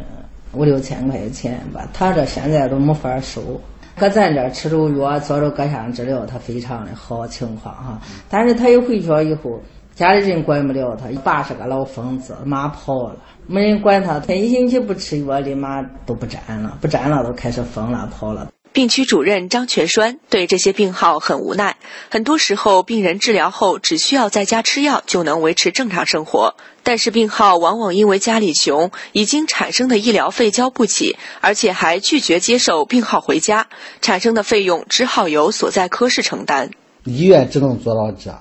[0.53, 1.89] 五六千块钱吧。
[1.91, 3.59] 他这现在都没法收，
[3.97, 7.99] 搁咱这吃着药，做着各项治疗，他非常的好情况哈。
[8.29, 9.59] 但是他一回去以后，
[9.95, 13.15] 家里人管不了他，爸是个老疯子，马跑了，
[13.47, 18.47] 没人管他，他一星期不吃药，立马都不沾了，不沾了都开始疯了，跑了。
[18.73, 21.75] 病区主任张全栓对这些病号很无奈。
[22.09, 33.67] 很多时候，病人治疗后只需要在家吃药就能维持正常生活，但是病号往往因为家里穷，已经产生的医疗费交不起，而且还拒绝接受病号回家，
[34.01, 36.71] 产生的费用只好由所在科室承担。
[37.03, 38.33] 医院只能做到这，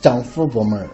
[0.00, 0.88] 政府部门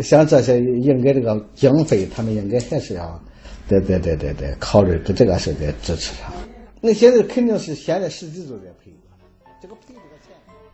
[0.00, 3.20] 像这些应该这个经费，他们应该还是要，
[3.68, 6.32] 对对对对对，考虑这个是得支持他。
[6.80, 8.90] 那现在肯定是现在实际都在赔，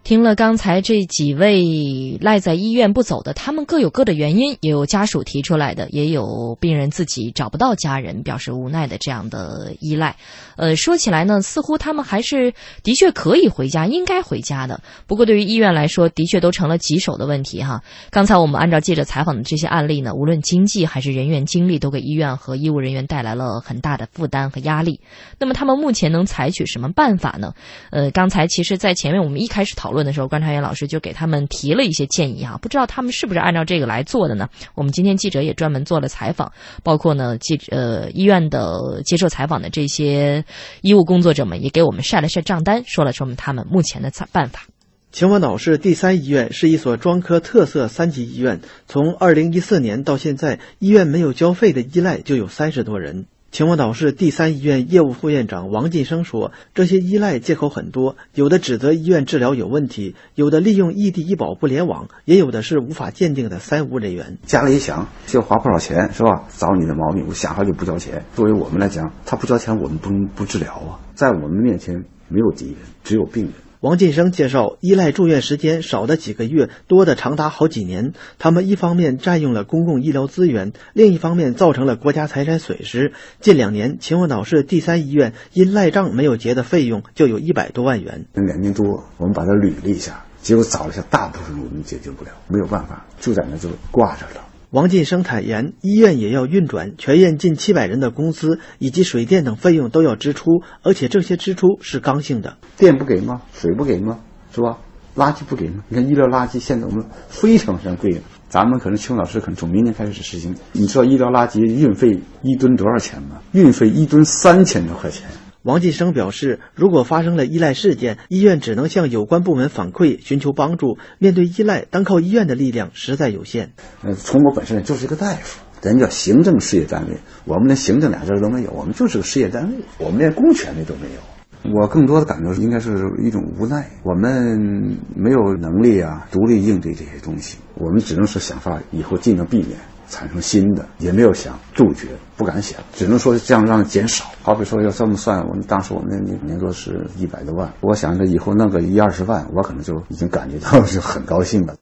[0.06, 10.14] 听了刚才这几位赖在医院不走的，他们各有各的原因，也有家属提出来的，也有病人自己找不到家人表示无奈的这样的依赖。
[10.54, 14.80] 呃，说起来呢，似乎他们还是的确可以回家，应该回家的。
[15.08, 17.82] 不过对于医院来说，的确都成了棘手的问题哈。
[18.10, 25.00] 刚才我们按照记者采访的这些案例呢，无论经济还是人员精力，都给医院和医务人员带来了很大的负担和压力。
[25.40, 27.54] 那么他们目前能采取什么办法呢？
[27.90, 34.48] 呃，刚才其实，在前面我们一开始讨论问的时候，观察员老师就给他们提了一些建议啊，不知道他们是不是按照这个来做的呢？
[34.76, 36.52] 我们今天记者也专门做了采访，
[36.84, 40.44] 包括呢记呃医院的接受采访的这些。
[40.82, 44.66] 医务工作者们也给我们晒了晒账单，说了说他们目前的办法。
[45.10, 53.26] 秦皇岛市第三医院是一所专科特色三级医院，从二零一四年到现在，医院没有交费的依赖就有三十多人。
[53.52, 64.36] 秦皇岛市第三医院业务副院长王晋生说：“这些依赖借口很多，有的指责医院治疗有问题，有的利用异地医保不联网，也有的是无法鉴定的三无人员。
[64.44, 66.44] 家里一想，就花不少钱，是吧？
[66.58, 68.22] 找你的毛病，我想法就不交钱。
[68.34, 71.00] 作为我们来讲，他不交钱，我们不能不治疗啊。
[71.14, 73.52] 在我们面前，没有敌人，只有病人。”
[73.86, 78.14] 王晋生介绍，依赖住院时间少的几个月，多的长达好几年。
[78.36, 83.12] 他们一方面占用了公共医疗资源，另一方面造成了国家财产损失。
[83.40, 88.26] 近两年，秦皇岛市第三医院因赖账没有结的费用就有一百多万元。
[88.32, 94.45] 两年多，我们把它捋了一下，结果找了一下，大部分我们解决不了，没有办法，就在那就挂着了。
[94.76, 102.58] 王晋生坦言，医院也要运转，全院近七百人的工资以及水电等费用都要支出，而且这些支出是刚性的。
[102.76, 103.40] 电不给吗？
[103.54, 104.18] 水不给吗？
[104.54, 104.76] 是吧？
[105.16, 105.82] 垃圾不给吗？
[105.88, 110.54] 你看医疗垃圾现在我们非常非常贵，咱们可能邱老师可能从明年开始实行。
[110.72, 113.40] 你知道医疗垃圾运费一吨多少钱吗？
[113.52, 115.26] 运费一吨三千多块钱。
[115.66, 120.96] 王晋生表示，如果发生了依赖事件，医院只能向有关部门反馈，寻求帮助。
[121.18, 123.72] 面对依赖，单靠医院的力量实在有限。
[124.04, 131.74] 呃，从我本身就是一个大夫，人叫行政事业单位，我们连行政俩字都没有，我们就是个事业单位，我们连公权力都没有。
[131.74, 132.92] 我更多的感觉应该是
[133.24, 139.70] 一种无奈，我们没有能力啊，独立应对这些东西，我们只能是想法以后尽量避免。
[140.08, 144.24] 产生新的也没有想杜绝，不敢想，只能说这样让减少。
[144.42, 151.74] 好比说要这么算，我们当时我们年年多是一百多万，我想着以后弄个一二十万，我可能就已经感觉到是很高兴了。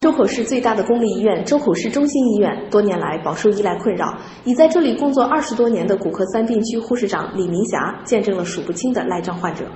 [0.00, 4.16] 周口市最大的公立医院——周口市中心医院，多年来饱受依赖困扰。
[4.44, 9.66] 已在这里工作二十多年的骨科三病区护士长李明霞，见证了数不清的赖账患者。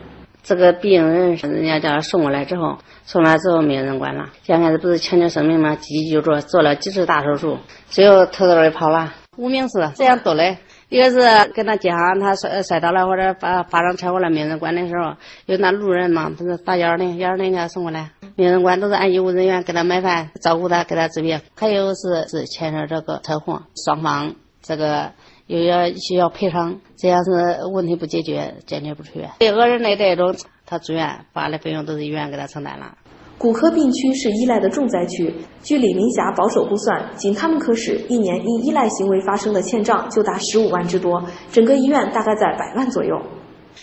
[0.44, 2.76] 这个病人，人家叫他送过来之后，
[3.07, 4.28] 送来之后没有人管了。
[4.46, 5.74] 刚开始不是抢救生命吗？
[5.74, 9.14] 积极救助，做了几次大手术，最后偷偷的跑了。
[9.38, 10.59] 无名氏这样多嘞，
[10.90, 15.14] 一个是跟他街上他摔摔倒了或者发发生车祸了，没人管的时候，
[15.46, 21.40] 有那路人嘛，不是打幺二零，幺二零给他送过来，没人管，都是按医务人员给他买饭、照顾他、给他治病。
[21.57, 25.11] 还有是是牵扯这个车祸，双方这个。
[25.46, 27.30] 又要需要赔偿，这样是
[27.72, 29.30] 问题不解决，坚决不出院。
[29.38, 32.96] 对讹人的这种，他住院花的费用都是医院给他承担了。
[33.37, 43.20] 骨科病区是依赖的重灾区，据李明霞保守估算，仅他们科室一年因依赖行为发生的欠账就达十五万之多，整个医院大概在百万左右。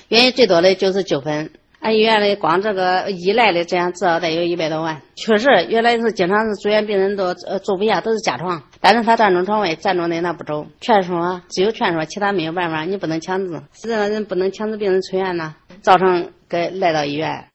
[0.07, 1.51] 原因最多的就是纠纷。
[1.81, 5.01] 俺医院里光这个依赖的，这样至少得有一百多万。
[5.15, 8.61] 确实，原来是经常是住院病人都呃坐不下，都是加床。
[8.79, 10.67] 但是他占中床位，占中的那不走。
[10.79, 13.59] 劝说只有劝说，其他没有办法，你不能强制。
[13.81, 17.45] 这样人不能强制病人出院呢，造成给来到医院。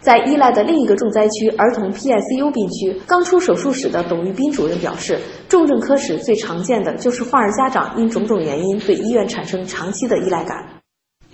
[0.00, 10.73] 在依赖的另一个重灾区儿童 PICU 病区，刚出手术室的董玉斌主任表示，重症科室最常见的就是患儿家长因种种原因对医院产生长期的依赖感。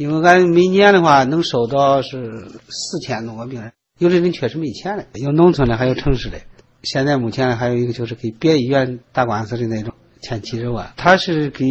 [0.00, 6.38] 因为俺每年的话能收到是四千多个病人，有的人确实没钱了，有农村的，还有城市的。
[6.82, 10.90] 现在目前还有一个就是给别医院打官司的那种，欠几十万。
[10.96, 11.66] 他是给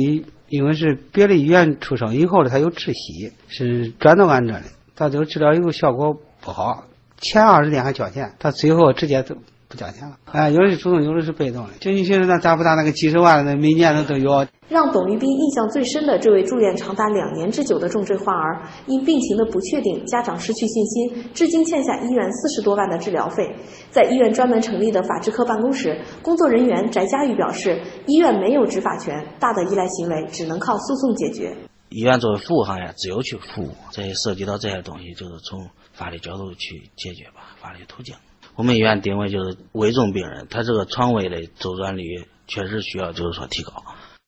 [0.48, 6.84] 因为是别的医院出生以后的，他有窒息，是转到俺这里，到最后治疗以后效果不好，
[7.18, 9.36] 前二十天还交钱，他最后直接都
[9.70, 10.18] 不交钱了。
[10.26, 11.74] 哎，有的是主动，有的是被动的。
[11.80, 14.46] 就你现在那达不达那个几十万的，每年的都有。
[14.68, 23.56] 让董玉斌印象最深的这位住院长达两年之久的重症患儿，因病情的不确定，家长失去信心，至今欠下医院四十多万的治疗费。
[23.92, 31.56] 在医院专门成立的法制科办公室，工作人员翟佳玉表示，医院没有执法权，大的依赖行为只能靠诉讼解决。
[31.90, 38.16] 医院作为服务行业，只有去服务，这些涉及到这些东西，就是从法律角度去解决吧，法律途径。
[38.60, 42.04] 我们医院定位就是危重病人，他这个床位的周转率
[42.46, 43.72] 确实需要就是说提高。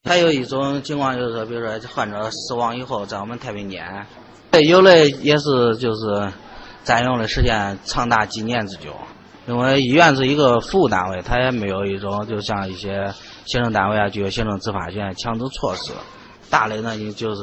[0.08, 4.08] 还有一种情况就是说，比如说患者死亡以后，在我们太平间，
[4.66, 6.32] 有的也是就是
[6.86, 8.96] 占用的时间长达几年之久。
[9.48, 13.14] 因为医院是一个服务单位，它也没有一种就像一些
[13.44, 15.92] 行政单位啊具有行政执法权强制措施。
[16.50, 17.42] 大的呢，你就是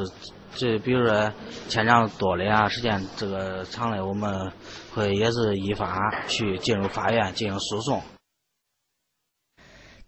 [0.55, 1.33] 这比如说
[1.69, 4.53] 欠账多的啊，时间这个长的，我们
[4.95, 8.03] 会也是依法去进入法院进行诉讼。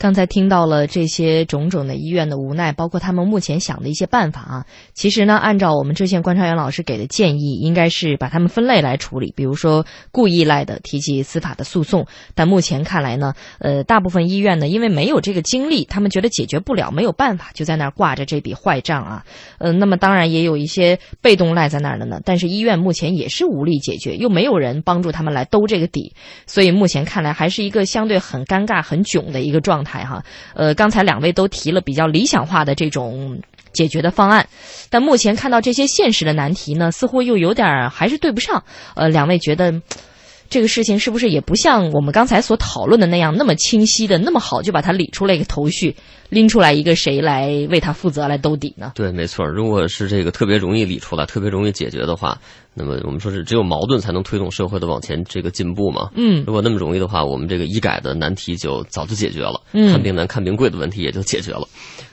[0.01, 4.65] 刚才听到了这些种种的医院的无奈，包括他们目前想的一些办法啊。
[4.95, 9.31] 其实呢，按照我们这线观察员老师给的建议，应该是把他们分类来处理。
[9.37, 19.23] 比如说故意赖的提起司法的诉讼，但目前看来呢，呃，大部分医院呢，因为没有这个精力，他们觉得解决不了，没有办法，就在那儿挂着这笔坏账啊。
[19.59, 26.15] 呃，那么当然也有一些被动赖在那儿的呢，但是医院目前也是无力解决，又没有人帮助他们来兜这个底，
[26.47, 29.90] 所以目前看来还是一个相对很尴尬、很囧的一个状态。
[30.05, 30.23] 哈，
[30.55, 33.41] 呃，刚才两位都提了比较理想化的这种
[33.73, 34.49] 解决的方案，
[34.91, 38.63] 但目前看到这些现实的难题呢，似乎又有点还是对不上。
[38.95, 39.81] 呃，两位觉得
[40.49, 45.95] 这个事情是不是也不像我们刚才所讨论的那样那么清晰的那么好，就把它理出来一个头绪，
[46.29, 48.93] 拎出来一个谁来为他负责来兜底呢？
[48.97, 49.47] 对，没错。
[49.47, 52.37] 如果是这个特别容易理出来、特别容易解决的话，
[52.73, 56.11] 那么我们说是只有矛盾才能推动社会的往前这个进步嘛。
[56.15, 61.67] 嗯，如果那么容易的话，我们这个医改的难题就早就解决了，嗯看病难、看病贵的问题也就解决了。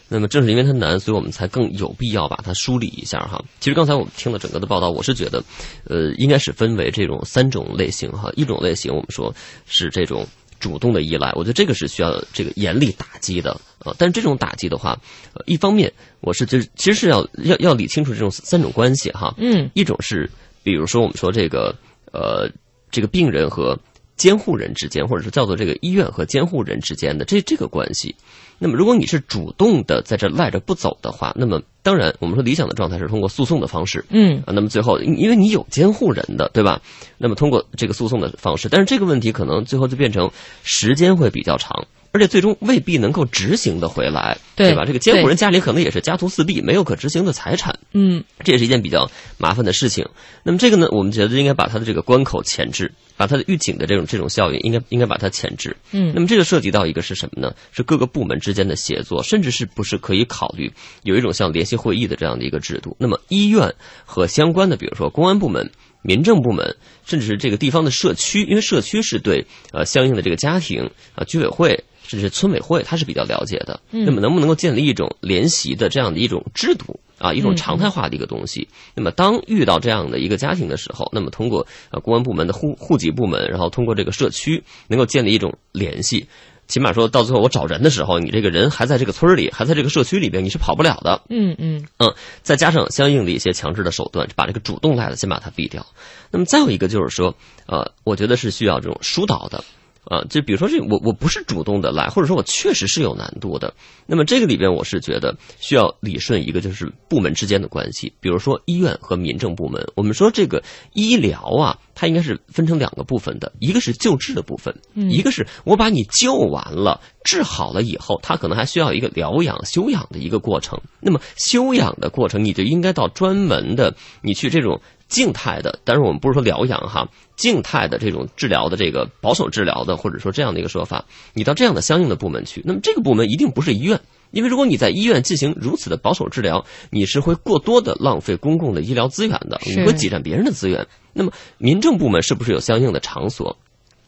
[0.09, 3.43] 那么正是因为它难，所以我们才更有必要把它梳理一下哈。
[3.59, 5.43] 其实刚才我们听了整个的报道，我是觉得，
[5.83, 8.31] 呃，应该是分为这种三种类型哈。
[8.37, 10.25] 一种类型我们说是这种
[10.61, 14.97] 主动的依赖，我觉得这个是需要这个严厉打击的呃，但是这种打击的话，
[15.33, 15.91] 呃，一方面
[16.21, 19.35] 我是就是其实是要要要理清楚这种三种关系哈。
[19.37, 20.31] 嗯，一种是
[20.67, 21.73] 比如说我们说这个
[22.11, 22.51] 呃
[22.91, 23.79] 这个病人和
[24.17, 28.13] 监护人之间，或者说叫做这个医院和监护人之间的这这个关系。
[28.59, 36.81] 那么，如果你是主动的在这赖着不走的话，那么当然我们说理想的状态是通过诉讼的方式，嗯啊，那么最后因因为你有监护人的，对吧？
[37.17, 40.29] 那么通过这个诉讼的方式，但是这个问题可能最后就变成
[40.63, 44.85] 时间会比较长，而且最终未必能够执行的回来，对吧？
[44.85, 50.03] 这个监护人家里可能也是家徒四壁，没有可执行的财产，嗯这也是一件比较麻烦的事情。
[50.41, 55.77] 那么这个呢，我们觉得应该把它的这个关口前置，把它的预警的这种这种效应，应该应该把它前置。
[55.91, 57.53] 嗯那么这个涉及到一个是什么呢？
[57.71, 60.71] 是各个部门之间的协作，甚至是不是可以考虑
[61.03, 62.97] 有一种像联席会议的这样的一个制度？
[62.99, 63.75] 那么医院
[64.05, 65.69] 和相关的，比如说公安部门、
[66.01, 66.75] 民政部门，
[67.05, 71.83] 甚至是这个地方的社区，因为社区是对呃相应的这个家庭啊、居委会。
[72.07, 73.79] 甚至是村委会，他是比较了解的。
[73.91, 78.67] 嗯那么，能不能够建立一种联席的这样的一种制度啊，一种嗯常态化的一个东西？
[78.95, 86.27] 那么，当遇到这样的一个家庭的时候，那么通过呃公安部门的户户籍部门，然后通过这个社区，能够建立一种联系。
[86.67, 91.21] 起码说到最后，我找人的时候，你这个人还在这个村儿里，还在这个社区里边，你是跑不了的。
[91.29, 95.85] 嗯嗯嗯，再加上相应的一些强制的手段，把这个主动赖的先把它毙掉。
[96.29, 97.33] 那么再有一个就是说，
[97.67, 99.63] 呃，我觉得是需要这种疏导的。
[100.09, 103.73] 啊，就比如说这我我不是主动的来，或者说我确实是有难度的。
[104.05, 109.85] 那么这个里边我是觉得需要理顺一个就是部门之间的关系，比如说医院和民政部门。
[109.95, 120.79] 我们说这个医疗啊，它应该是分成两个部分的，一个是救治的部分，嗯一个是我把你救完了、治好了以后，它可能还需要一个疗养、休养的一个过程。
[121.01, 133.99] 那么休养的过程，你就应该到专门的，你去这种静态的，但是我们不是说疗养哈，静态的这种治疗的这个保守治疗的，或者说这样的一个说法，你到这样的相应的部门去，那么这个部门一定不是医院。
[134.31, 140.85] 因为如果你在医院进行如此的保守治疗，你是会过多的浪费公共的医疗资源的，你会挤占别人的资源。
[141.13, 143.57] 那么民政部门是不是有相应的场所？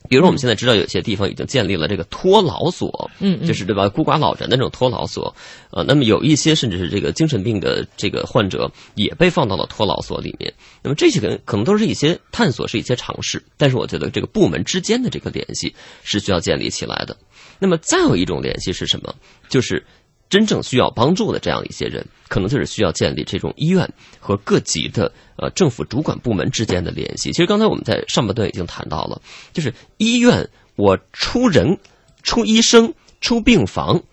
[0.09, 3.87] 比如说，我们现在知道有些地方已经建立了这个托老所，嗯嗯就是对吧？
[3.87, 5.33] 孤寡老人的那种托老所，
[5.69, 10.51] 呃，那么有一些甚至是这个精神病的这个患者也被放到了托老所里面。
[10.81, 17.15] 那么这些可能可能都是一些探索，是一些尝试，但是我觉得这个部门之间的这个联系是需要建立起来的。
[17.59, 19.13] 那么再有一种联系是什么？
[19.47, 19.85] 就是
[20.29, 27.31] 真正需要帮助的这样一些人，可能就是需要建立这种医院和各级的呃政府主管部门之间的联系。
[27.31, 29.21] 其实刚才我们在上半段已经谈到了，
[29.53, 31.79] 就是医院我出人、
[32.21, 34.03] 出医生、出病房，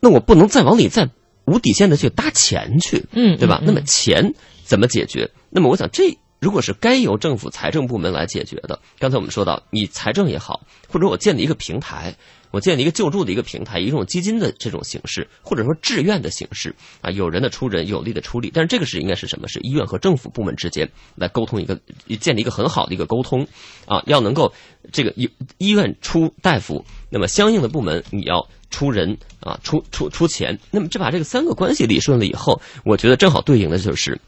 [0.00, 1.10] 那我不能再往里再
[1.44, 3.58] 无底线的去搭钱去，嗯，对吧？
[3.60, 5.30] 嗯那么钱怎么解决？
[5.50, 6.18] 那么我想这。
[6.38, 12.14] 如果是该由政府财政部门来解决的，刚才我们说到，你财政也好，或者我建立一个平台，
[12.56, 18.50] 我建立一个救助的一个平台，一种基金的这种形式，或者说志愿的形式啊，有人的出人，有力的出力。
[18.50, 19.46] 但是这个是应该是什么？
[19.46, 21.78] 是医院和政府部门之间来沟通一个，
[22.18, 23.46] 建立一个很好的一个沟通
[23.84, 24.50] 啊，要能够
[24.90, 25.28] 这个医
[25.58, 30.58] 医院出大夫，那么相应的部门你要出人啊，出出出钱。
[30.70, 34.18] 那么这把这个三个关系理顺了以后，我觉得正好对应的就是。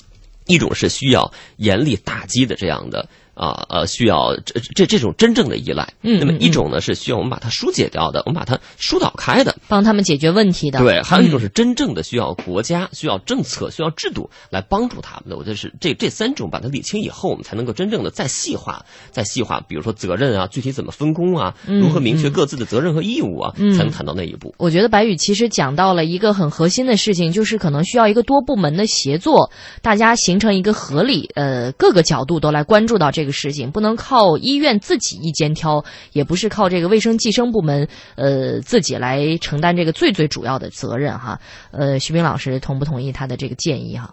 [0.50, 3.06] 一种是需要严厉打击的这样的
[3.38, 10.80] 啊呃，需要这这这种真正的依赖，嗯那么一种呢是需要我们把它疏解掉的，我们把它疏导开的，帮他们解决问题的。
[10.80, 15.36] 对，还有一种嗯是真正的需要国家、需要政策、需要制度来帮助他们的。
[15.36, 24.52] 我觉得是这这三种把它理清以后，我们才能够真正的再细化、再细化，比如说责任啊，具体怎么分工啊，嗯如何明确各自的责任和义务啊，嗯才能谈到那一步。
[24.58, 41.40] 我觉得白宇其实讲到了一个很核心的事情，就是可能需要一个多部门的协作，大家形成一个合理，呃，各个角度都来关注到这个事情，不能靠医院自己一肩挑，也不是靠这个卫生计生部门，呃，自己来承担这个最最主要的责任哈。
[41.70, 44.12] 呃，徐冰老师同不同意他的这个建议哈？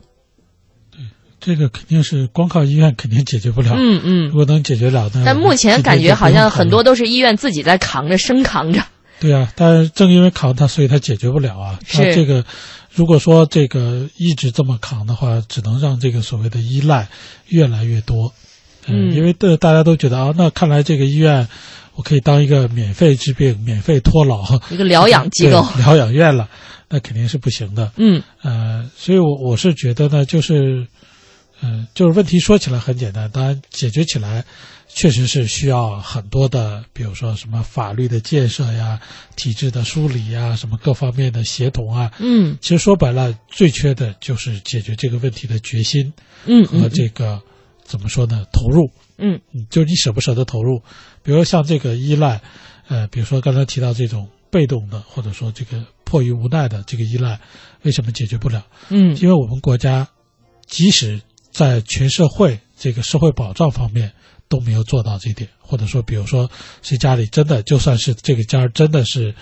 [1.40, 3.74] 这个肯定是光靠医院肯定解决不了。
[3.76, 8.82] 嗯嗯如果能解决了，那但目前感觉好像很多都是医院自己在扛着，生扛着。
[9.20, 11.80] 对啊，但是正因为扛它，所以它解决不了啊。
[11.86, 12.44] 是那这个，
[12.92, 17.08] 如果说这个一直这么扛的话，只能让这个所谓的依赖
[17.48, 18.34] 越来越多。
[18.88, 21.48] 嗯因为的大家都觉得啊，那看来这个医院
[21.96, 26.50] 我可以当一个免费治病、免费托老一个疗养机构 疗养院了，
[26.90, 27.92] 那肯定是不行的。
[27.98, 30.88] 嗯呃，所以我我是觉得呢，就是，
[31.62, 34.44] 嗯、就是问题说起来很简单，当然解决起来
[34.88, 39.00] 确实是需要很多的，比如说什么法律的建设呀、
[39.38, 42.12] 体制的梳理呀、什么各方面的协同啊。
[42.20, 46.12] 嗯其实说白了，最缺的就是解决这个问题的决心，
[46.46, 47.42] 嗯和这个
[47.86, 48.92] 怎么说呢，投入。
[49.18, 50.82] 嗯就是你舍不舍得投入，
[51.24, 52.42] 比如像这个依赖，
[52.90, 57.40] 呃，比如说刚才提到这种被动的，或者说这个迫于无奈的这个依赖，
[57.84, 58.66] 为什么解决不了？
[58.90, 60.06] 嗯因为我们国家
[60.68, 64.12] 即使在全社会这个社会保障方面
[64.50, 69.34] 都没有做到这一点，或者说，比如说谁家里真的就算是这个家真的是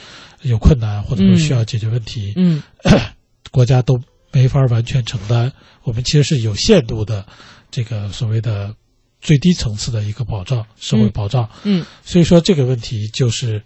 [0.44, 2.62] 有困难，或者说需要解决问题，嗯
[3.50, 4.00] 国家都
[4.32, 5.52] 没法完全承担。
[5.84, 7.26] 我们其实是有限度的
[7.74, 8.76] 这个所谓的
[9.20, 11.50] 最低层次的一个保障，社会保障。
[11.64, 13.64] 嗯所以说这个问题就是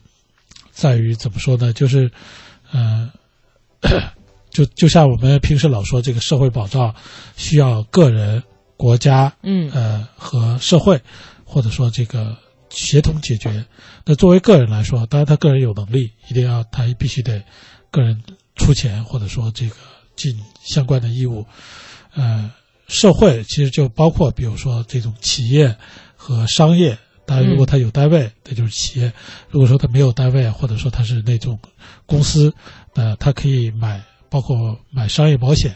[0.71, 1.73] 在于怎么说呢？
[1.73, 2.09] 就是，
[2.71, 3.11] 呃，
[4.49, 6.95] 就就像我们平时老说，这个社会保障
[7.35, 8.41] 需要个人、
[8.77, 11.01] 国家，嗯呃和社会，
[11.43, 12.37] 或者说这个
[12.69, 13.65] 协同解决。
[14.05, 17.43] 那作为个人来说，当然他个人有能力，一定要他必须得
[17.91, 18.23] 个人
[18.55, 19.75] 出钱，或者说这个
[20.15, 20.33] 尽
[20.63, 21.45] 相关的义务。
[22.13, 22.49] 呃，
[22.87, 25.75] 社会其实就包括比如说这种企业
[26.15, 26.97] 和商业。
[27.25, 29.11] 当然，如果他有单位，那就是企业；
[29.49, 31.59] 如果说他没有单位，或者说他是那种
[32.05, 32.53] 公司，
[32.93, 35.75] 那他可以买，包括买商业保险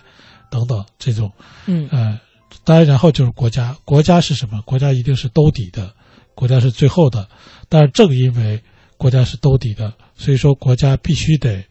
[0.49, 1.30] 等等这种。
[1.66, 2.18] 嗯呃，
[2.64, 4.62] 当然，然后就是国家，国家是什么？
[4.62, 5.93] 国家一定是兜底的，
[6.36, 7.28] 国家是最后的。
[7.68, 8.64] 但是正因为
[8.95, 11.62] 国家是兜底的，所以说国家必须得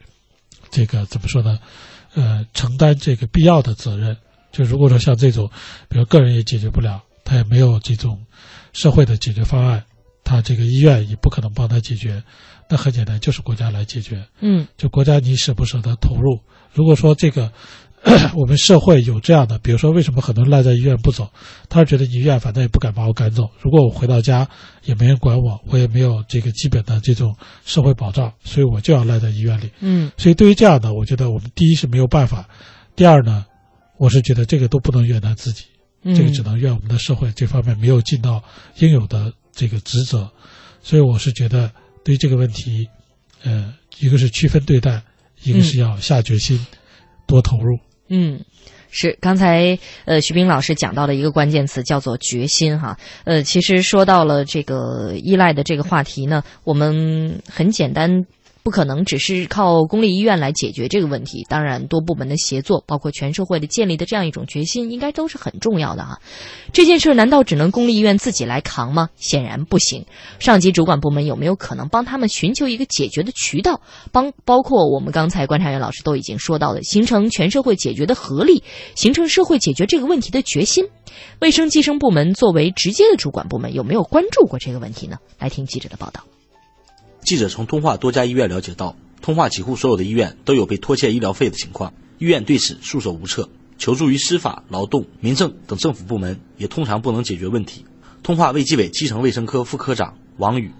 [0.70, 1.58] 这个怎么说呢？
[2.12, 4.14] 呃，承担这个必要的责任。
[4.52, 5.50] 就如果说像这种，
[5.88, 8.18] 比如个人也解决不了，他也没有这种
[8.72, 9.84] 社会的解决方案，
[10.24, 12.22] 他这个医院也不可能帮他解决。
[12.68, 14.24] 那很简单，就是国家来解决。
[14.40, 16.40] 嗯就国家你舍不舍得投入？
[16.72, 17.52] 如果说这个
[18.34, 21.28] 我们社会有这样的，比如说为什么很多人赖在医院不走？
[21.68, 24.48] 他是觉得医院反正也不敢把我赶走，如果我回到家
[24.84, 29.70] 也没人管我，我也没有这个基本的这种社会保障，所以我就要赖在医院里。
[29.80, 32.48] 嗯所以对于这样的，我觉得我们第一是没有办法，
[32.94, 33.44] 第二呢，
[34.00, 35.66] 我是觉得这个都不能怨他自己，
[36.04, 38.42] 嗯这个只能怨我们的社会这方面没有尽到
[38.78, 40.26] 应有的这个职责。
[40.82, 41.70] 所以我是觉得
[42.02, 42.88] 对这个问题，
[43.42, 45.02] 呃，一个是区分对待，
[45.42, 46.66] 一个是要下决心，
[47.26, 47.78] 多投入。
[48.08, 48.42] 嗯。
[48.92, 52.98] 是，刚才呃，徐冰老师讲到了一个关键词，叫做决心哈。
[53.22, 58.10] 呃，其实说到了这个依赖的这个话题呢，我们很简单
[58.62, 61.44] 不可能只是靠公立医院来解决这个问题。
[61.48, 66.20] 当然，多部门的协作，包括全社会的建立的这样一种决心，应该都是很重要的哈。
[66.72, 69.08] 这件事难道只能公立医院自己来扛吗？
[69.16, 70.04] 显然不行。
[70.38, 73.80] 上级主管部门有没有可能帮他们寻求一个解决的渠道？
[74.12, 78.62] 帮包括我们刚才观察员老师都已经说到的，形成全社会解决的合力，
[78.94, 80.84] 形成社会解决这个问题的决心。
[81.40, 85.16] 卫生计生部门作为直接的主管部门，有没有关注过这个问题呢？
[85.38, 86.22] 来听记者的报道。
[87.22, 93.48] 记者从通化多家医院了解到，通化几乎所有的医院都有被拖欠医疗费的情况，医院对此束手无策，
[93.78, 97.84] 求助于司法、劳动、民政等政府部门，也通常不能解决问题。
[98.22, 100.72] 通化卫计委基层卫生科副科长王宇。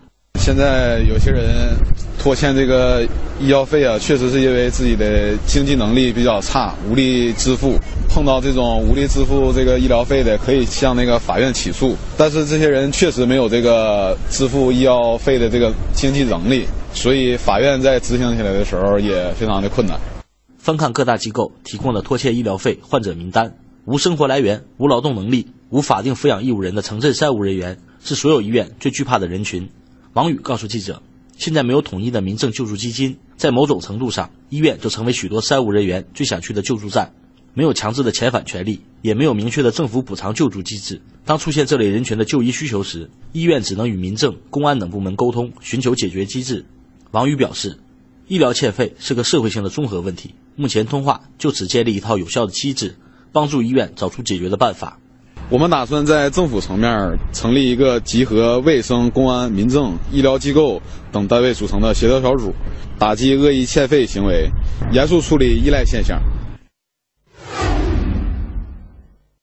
[0.51, 1.77] 现在有些人
[2.19, 3.07] 拖欠这个
[3.39, 7.75] 医药费啊，确实是因为自己的经济能力比较差，无力支付。
[8.09, 11.95] 碰到这种无力支付这个医疗费的，可以向那个法院起诉。
[12.17, 19.97] 但是这些人确实没有这个支付医药费的这个经济能力，所以法院在执行起来的时候也非常的困难。
[20.59, 23.55] 翻看各大机构提供的拖欠医疗费患者名单，
[23.85, 29.69] 无生活来源、无劳动能力、无法定抚养义务人的城镇债务人员，是所有医院最惧怕的人群。
[30.13, 31.03] 王宇告诉记者
[31.39, 37.15] ：“现在没有统一的民政救助基金，在某种程度上，医院就成为许多债务人员最想去的救助站。
[37.55, 41.01] 没有强制的遣返权利，也没有明确的政府补偿救助机制。
[41.25, 46.65] 当出现这类人群的就医需求时，医院只能与民政、公安等部门沟通，寻求解决机制。”
[47.13, 47.79] 王宇表示
[48.27, 52.97] ：“医疗欠费是个社会性的综合问题，目前通话就此建立一套有效的机制，
[53.31, 54.99] 帮助医院找出解决的办法。”
[55.49, 60.81] 我们打算在政府层面成立一个集合卫生、公安、民政、医疗机构
[61.11, 62.55] 等单位组成的协调小组，
[62.99, 64.49] 打击恶意欠费行为，
[64.93, 66.23] 严肃处理依赖现象。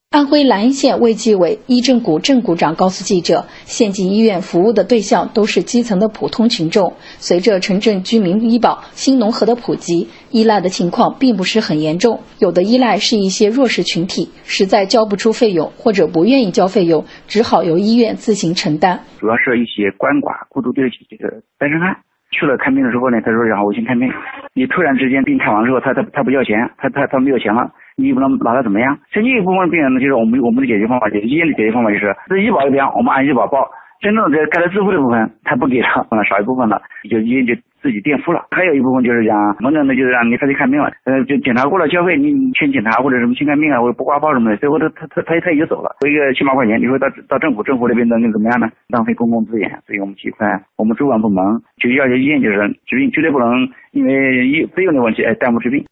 [0.09, 6.93] 安徽莱阴县卫计委医政股郑股长告诉记者，县级医院服务的对象都是基层的普通群众。
[7.19, 12.21] 随着城镇居民医保、新农合的普及，依赖的情况并不是很严重。
[12.39, 19.03] 有的依赖是一些弱势群体，实在交不出费用或者不愿意交费用，只好由医院自行承担。
[19.19, 21.97] 主要是一些鳏寡、孤独对得起这个单身汉。
[22.32, 24.11] 去了看病的时候呢，他说然后我先看病。
[24.53, 27.71] 你突然之间病看完之后，他他他不要钱，他他他没有钱了。
[27.95, 28.97] 你不能拿他怎么样？
[29.11, 33.67] 实际一部分病人呢，就是我们我们的解决方法，就是医院的解决方法，就是这医保这边我们按医保报，
[34.01, 37.55] 真正的该他支付的部分他不给他，少一部分了，就医院就
[37.88, 38.43] 自己垫付了。
[38.51, 39.31] 还有一部分就是讲，
[39.63, 48.67] 反正的就是让你他去看病了，呃，就检查过了交费，你去检查或者什么去看病啊，或者不挂号什么的，最后他他他他他也就走了，一个七八块钱，你说到到政府政府那边能怎么样呢？
[48.89, 51.39] 浪费公共资源，所以我们提出来，我们主管部门
[51.79, 53.47] 就要求医院就是治病绝对不能
[53.91, 55.85] 因为医费用的问题哎耽误治病。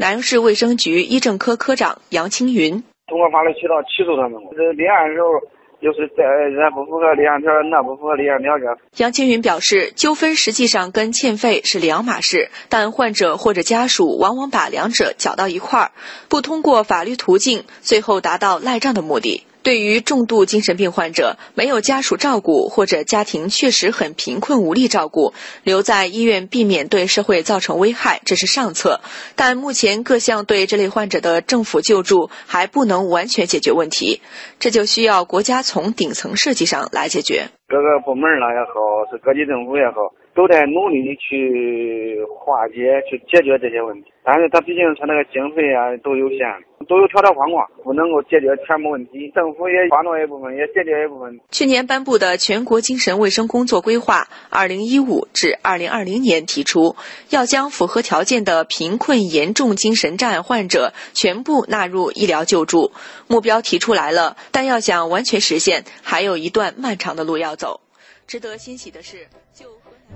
[0.00, 5.26] 南阳市卫生局医政科科长杨青云：通过法律渠道起诉他们，这立案的时候
[5.80, 8.66] 就是这人不符合立案条件，那不符合立案条件。
[8.96, 15.90] 杨青云表示，纠纷实际上跟欠费是两码事，但患者或者家属往往把两者搅到一块儿，
[16.28, 19.44] 不通过法律途径，最后达到赖账的目的。
[19.68, 29.02] 对于重度精神病患者，没有家属照顾或者家庭确实很贫困无力照顾，留在医院避免对社会造成危害，这是上策。
[29.36, 34.22] 但目前各项对这类患者的政府救助还不能完全解决问题，
[34.58, 37.50] 这就需要国家从顶层设计上来解决。
[37.68, 40.00] 各个部门儿也好，是各级政府也好，
[40.38, 44.12] 都在努力的去化解、去解决这些问题。
[44.22, 46.38] 但是它毕竟它那个经费啊都有限，
[46.86, 49.26] 都有条条框框，不能够解决全部问题。
[49.34, 51.40] 政府也帮助一部分，也解决一部分。
[51.50, 56.94] 去年颁布的全国精神卫生工作规划（二零一五至二零二零年）提出，
[57.30, 62.92] 要将符合条件的贫困严重精神障碍患者全部纳入医疗救助。
[63.26, 67.80] 目标提出来了，但要想完全实现，还有一段漫长的路要走。
[68.28, 69.26] 值得欣喜的是，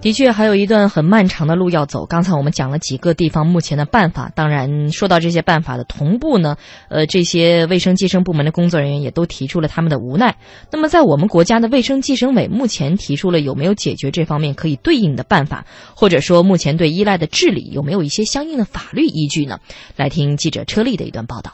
[0.02, 2.06] 的确还有一段很漫长的路要走。
[2.06, 6.56] 刚才我们讲了几个地方目前的办法，当然说到这些办法的同步呢，
[6.88, 10.38] 呃，这些卫生计生部门的工作人员也都提出了他们的无奈。
[10.72, 19.60] 那么，在我们国家的卫生计生委目前提出了有没有解决这方面可以对应的办法，或者说目前对依赖的治理有没有一些相应的法律依据呢？
[19.94, 21.52] 来听记者车丽的一段报道。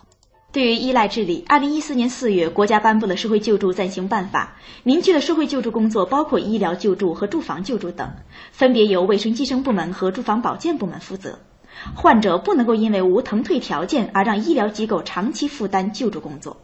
[0.50, 8.10] 对于依赖治理，二零一四年四月，国家颁布了《社会救助暂行办法》，明确了社会救助工作包括医疗救助和住房救助等，
[8.58, 11.38] 分别由卫生计生部门和住房保健部门负责。
[11.94, 16.56] 患者不能够因为无腾退条件而让医疗机构长期负担救助工作。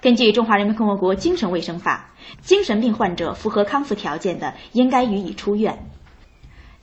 [0.00, 2.14] 根据《中华人民共和国精神卫生法》，
[2.46, 5.90] 精神病患者符合康复条件的，应该予以出院。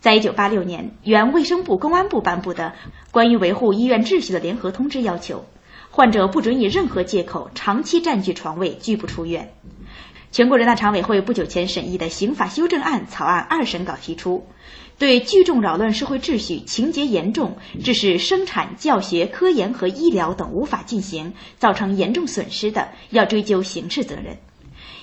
[0.01, 2.73] 在一九八六年，原卫生部、公安部颁布的
[3.11, 5.45] 《关于维护医院秩序的联合通知》要求。
[5.89, 9.53] 患者不准以任何借口长期占据床位拒不出院。
[10.33, 14.47] 全国人大常委会不久前审议的刑法修正案草案二审稿提出，
[14.97, 24.39] 对聚众扰乱社会秩序、情节严重，致使生产、教学、科研和医疗等无法进行，造成严重损失的，要追究刑事责任。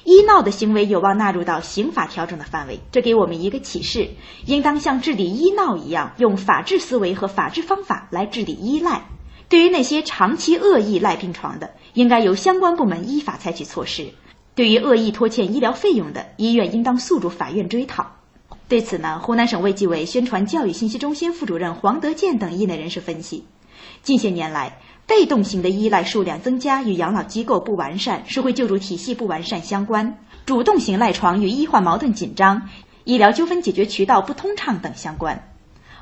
[0.02, 4.08] 医闹的行为有望纳入到刑法调整的范围，这给我们一个启示：
[4.46, 9.06] 应当像治理医闹一样，用法治思维和法治方法来治理依赖。
[9.48, 14.08] 对于那些长期恶意赖病床的，应该由相关部门依法采取措施。
[14.54, 18.16] 对于恶意拖欠医疗费用的，医院应当诉诸法院追讨。
[18.68, 23.44] 对此呢，湖南省卫计委宣传教育信息中心副主任黄德建等业内人士分析，
[24.02, 30.14] 近些年来，被动型的依赖数量增加与养老机构不完善、社会救助体系不完善相关；
[30.46, 32.68] 主动型赖床与医患矛盾紧张、
[33.04, 35.48] 医疗纠纷解决渠道不通畅等相关。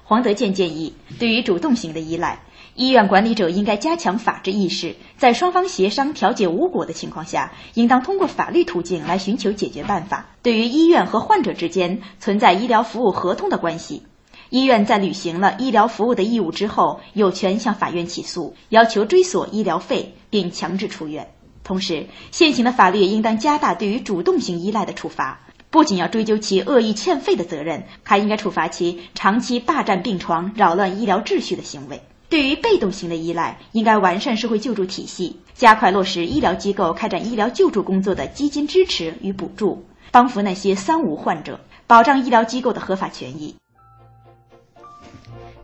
[0.04, 2.40] 黄德建建议，对于主动型的依赖，
[2.78, 10.26] 医院管理者应该加强法治意识，在双方协商调解无果的情况下，应当通过法律途径来寻求解决办法。
[10.42, 14.04] 对于医院和患者之间存在医疗服务合同的关系，
[14.50, 21.32] 医院在履行了医疗服务的义务之后，有权向法院起诉，要求追索医疗费并强制出院。
[21.64, 32.00] 同时，现行的法律应当加大对于主动型依赖的处罚，不仅要追究其恶意欠费的责任，还应该处罚其长期霸占病床、扰乱医疗秩序的行为。
[32.28, 43.54] 对于被动型的依赖，应该完善社会救助体系，加快落实医疗机构开展医疗救助工作的基金支持与补助，帮扶那些“三无”患者，保障医疗机构的合法权益。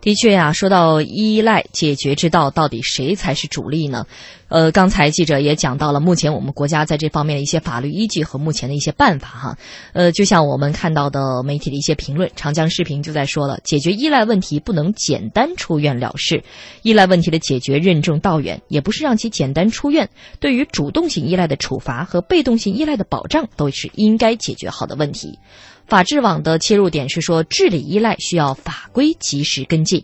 [0.04, 4.04] 的确呀，说到依赖解决之道，到底谁才是主力呢？
[4.48, 9.58] 呃，刚才记者也讲到了，目前我们国家在这方面的一些法律依据和目前的一些办法哈。
[9.94, 16.44] 呃，就像我们看到的媒体的一些评论，长江视频就在说了，解决依赖问题不能简单出院了事，
[16.82, 20.10] 依赖问题的解决任重道远，也不是让其简单出院。
[20.38, 25.38] 对于主动性依赖的处罚和被动性依赖的保障，都是应该解决好的问题。
[25.86, 30.02] 法治网的切入点是说，治理依赖需要法规及时跟进，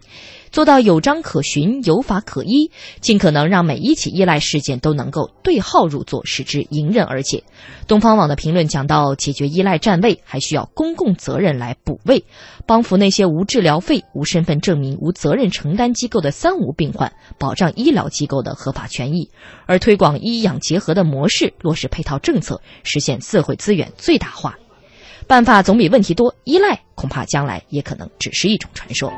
[0.52, 2.70] 做到有章可循、有法可依，
[3.00, 7.42] 尽可能让每一起依赖事件都能够对号入座，使之迎刃而解。
[7.88, 12.24] 东方网的评论讲到，解决依赖占位还需要公共责任来补位，
[12.66, 19.30] 帮扶那些无治疗费、无身份证明、无责任承担机构的“三无”病患，保障医疗机构的合法权益，
[19.64, 24.58] 而推广医养结合的模式，落实配套政策，实现社会资源最大化。
[25.30, 29.12] 办法总比问题多，依赖恐怕将来也可能只是一种传说。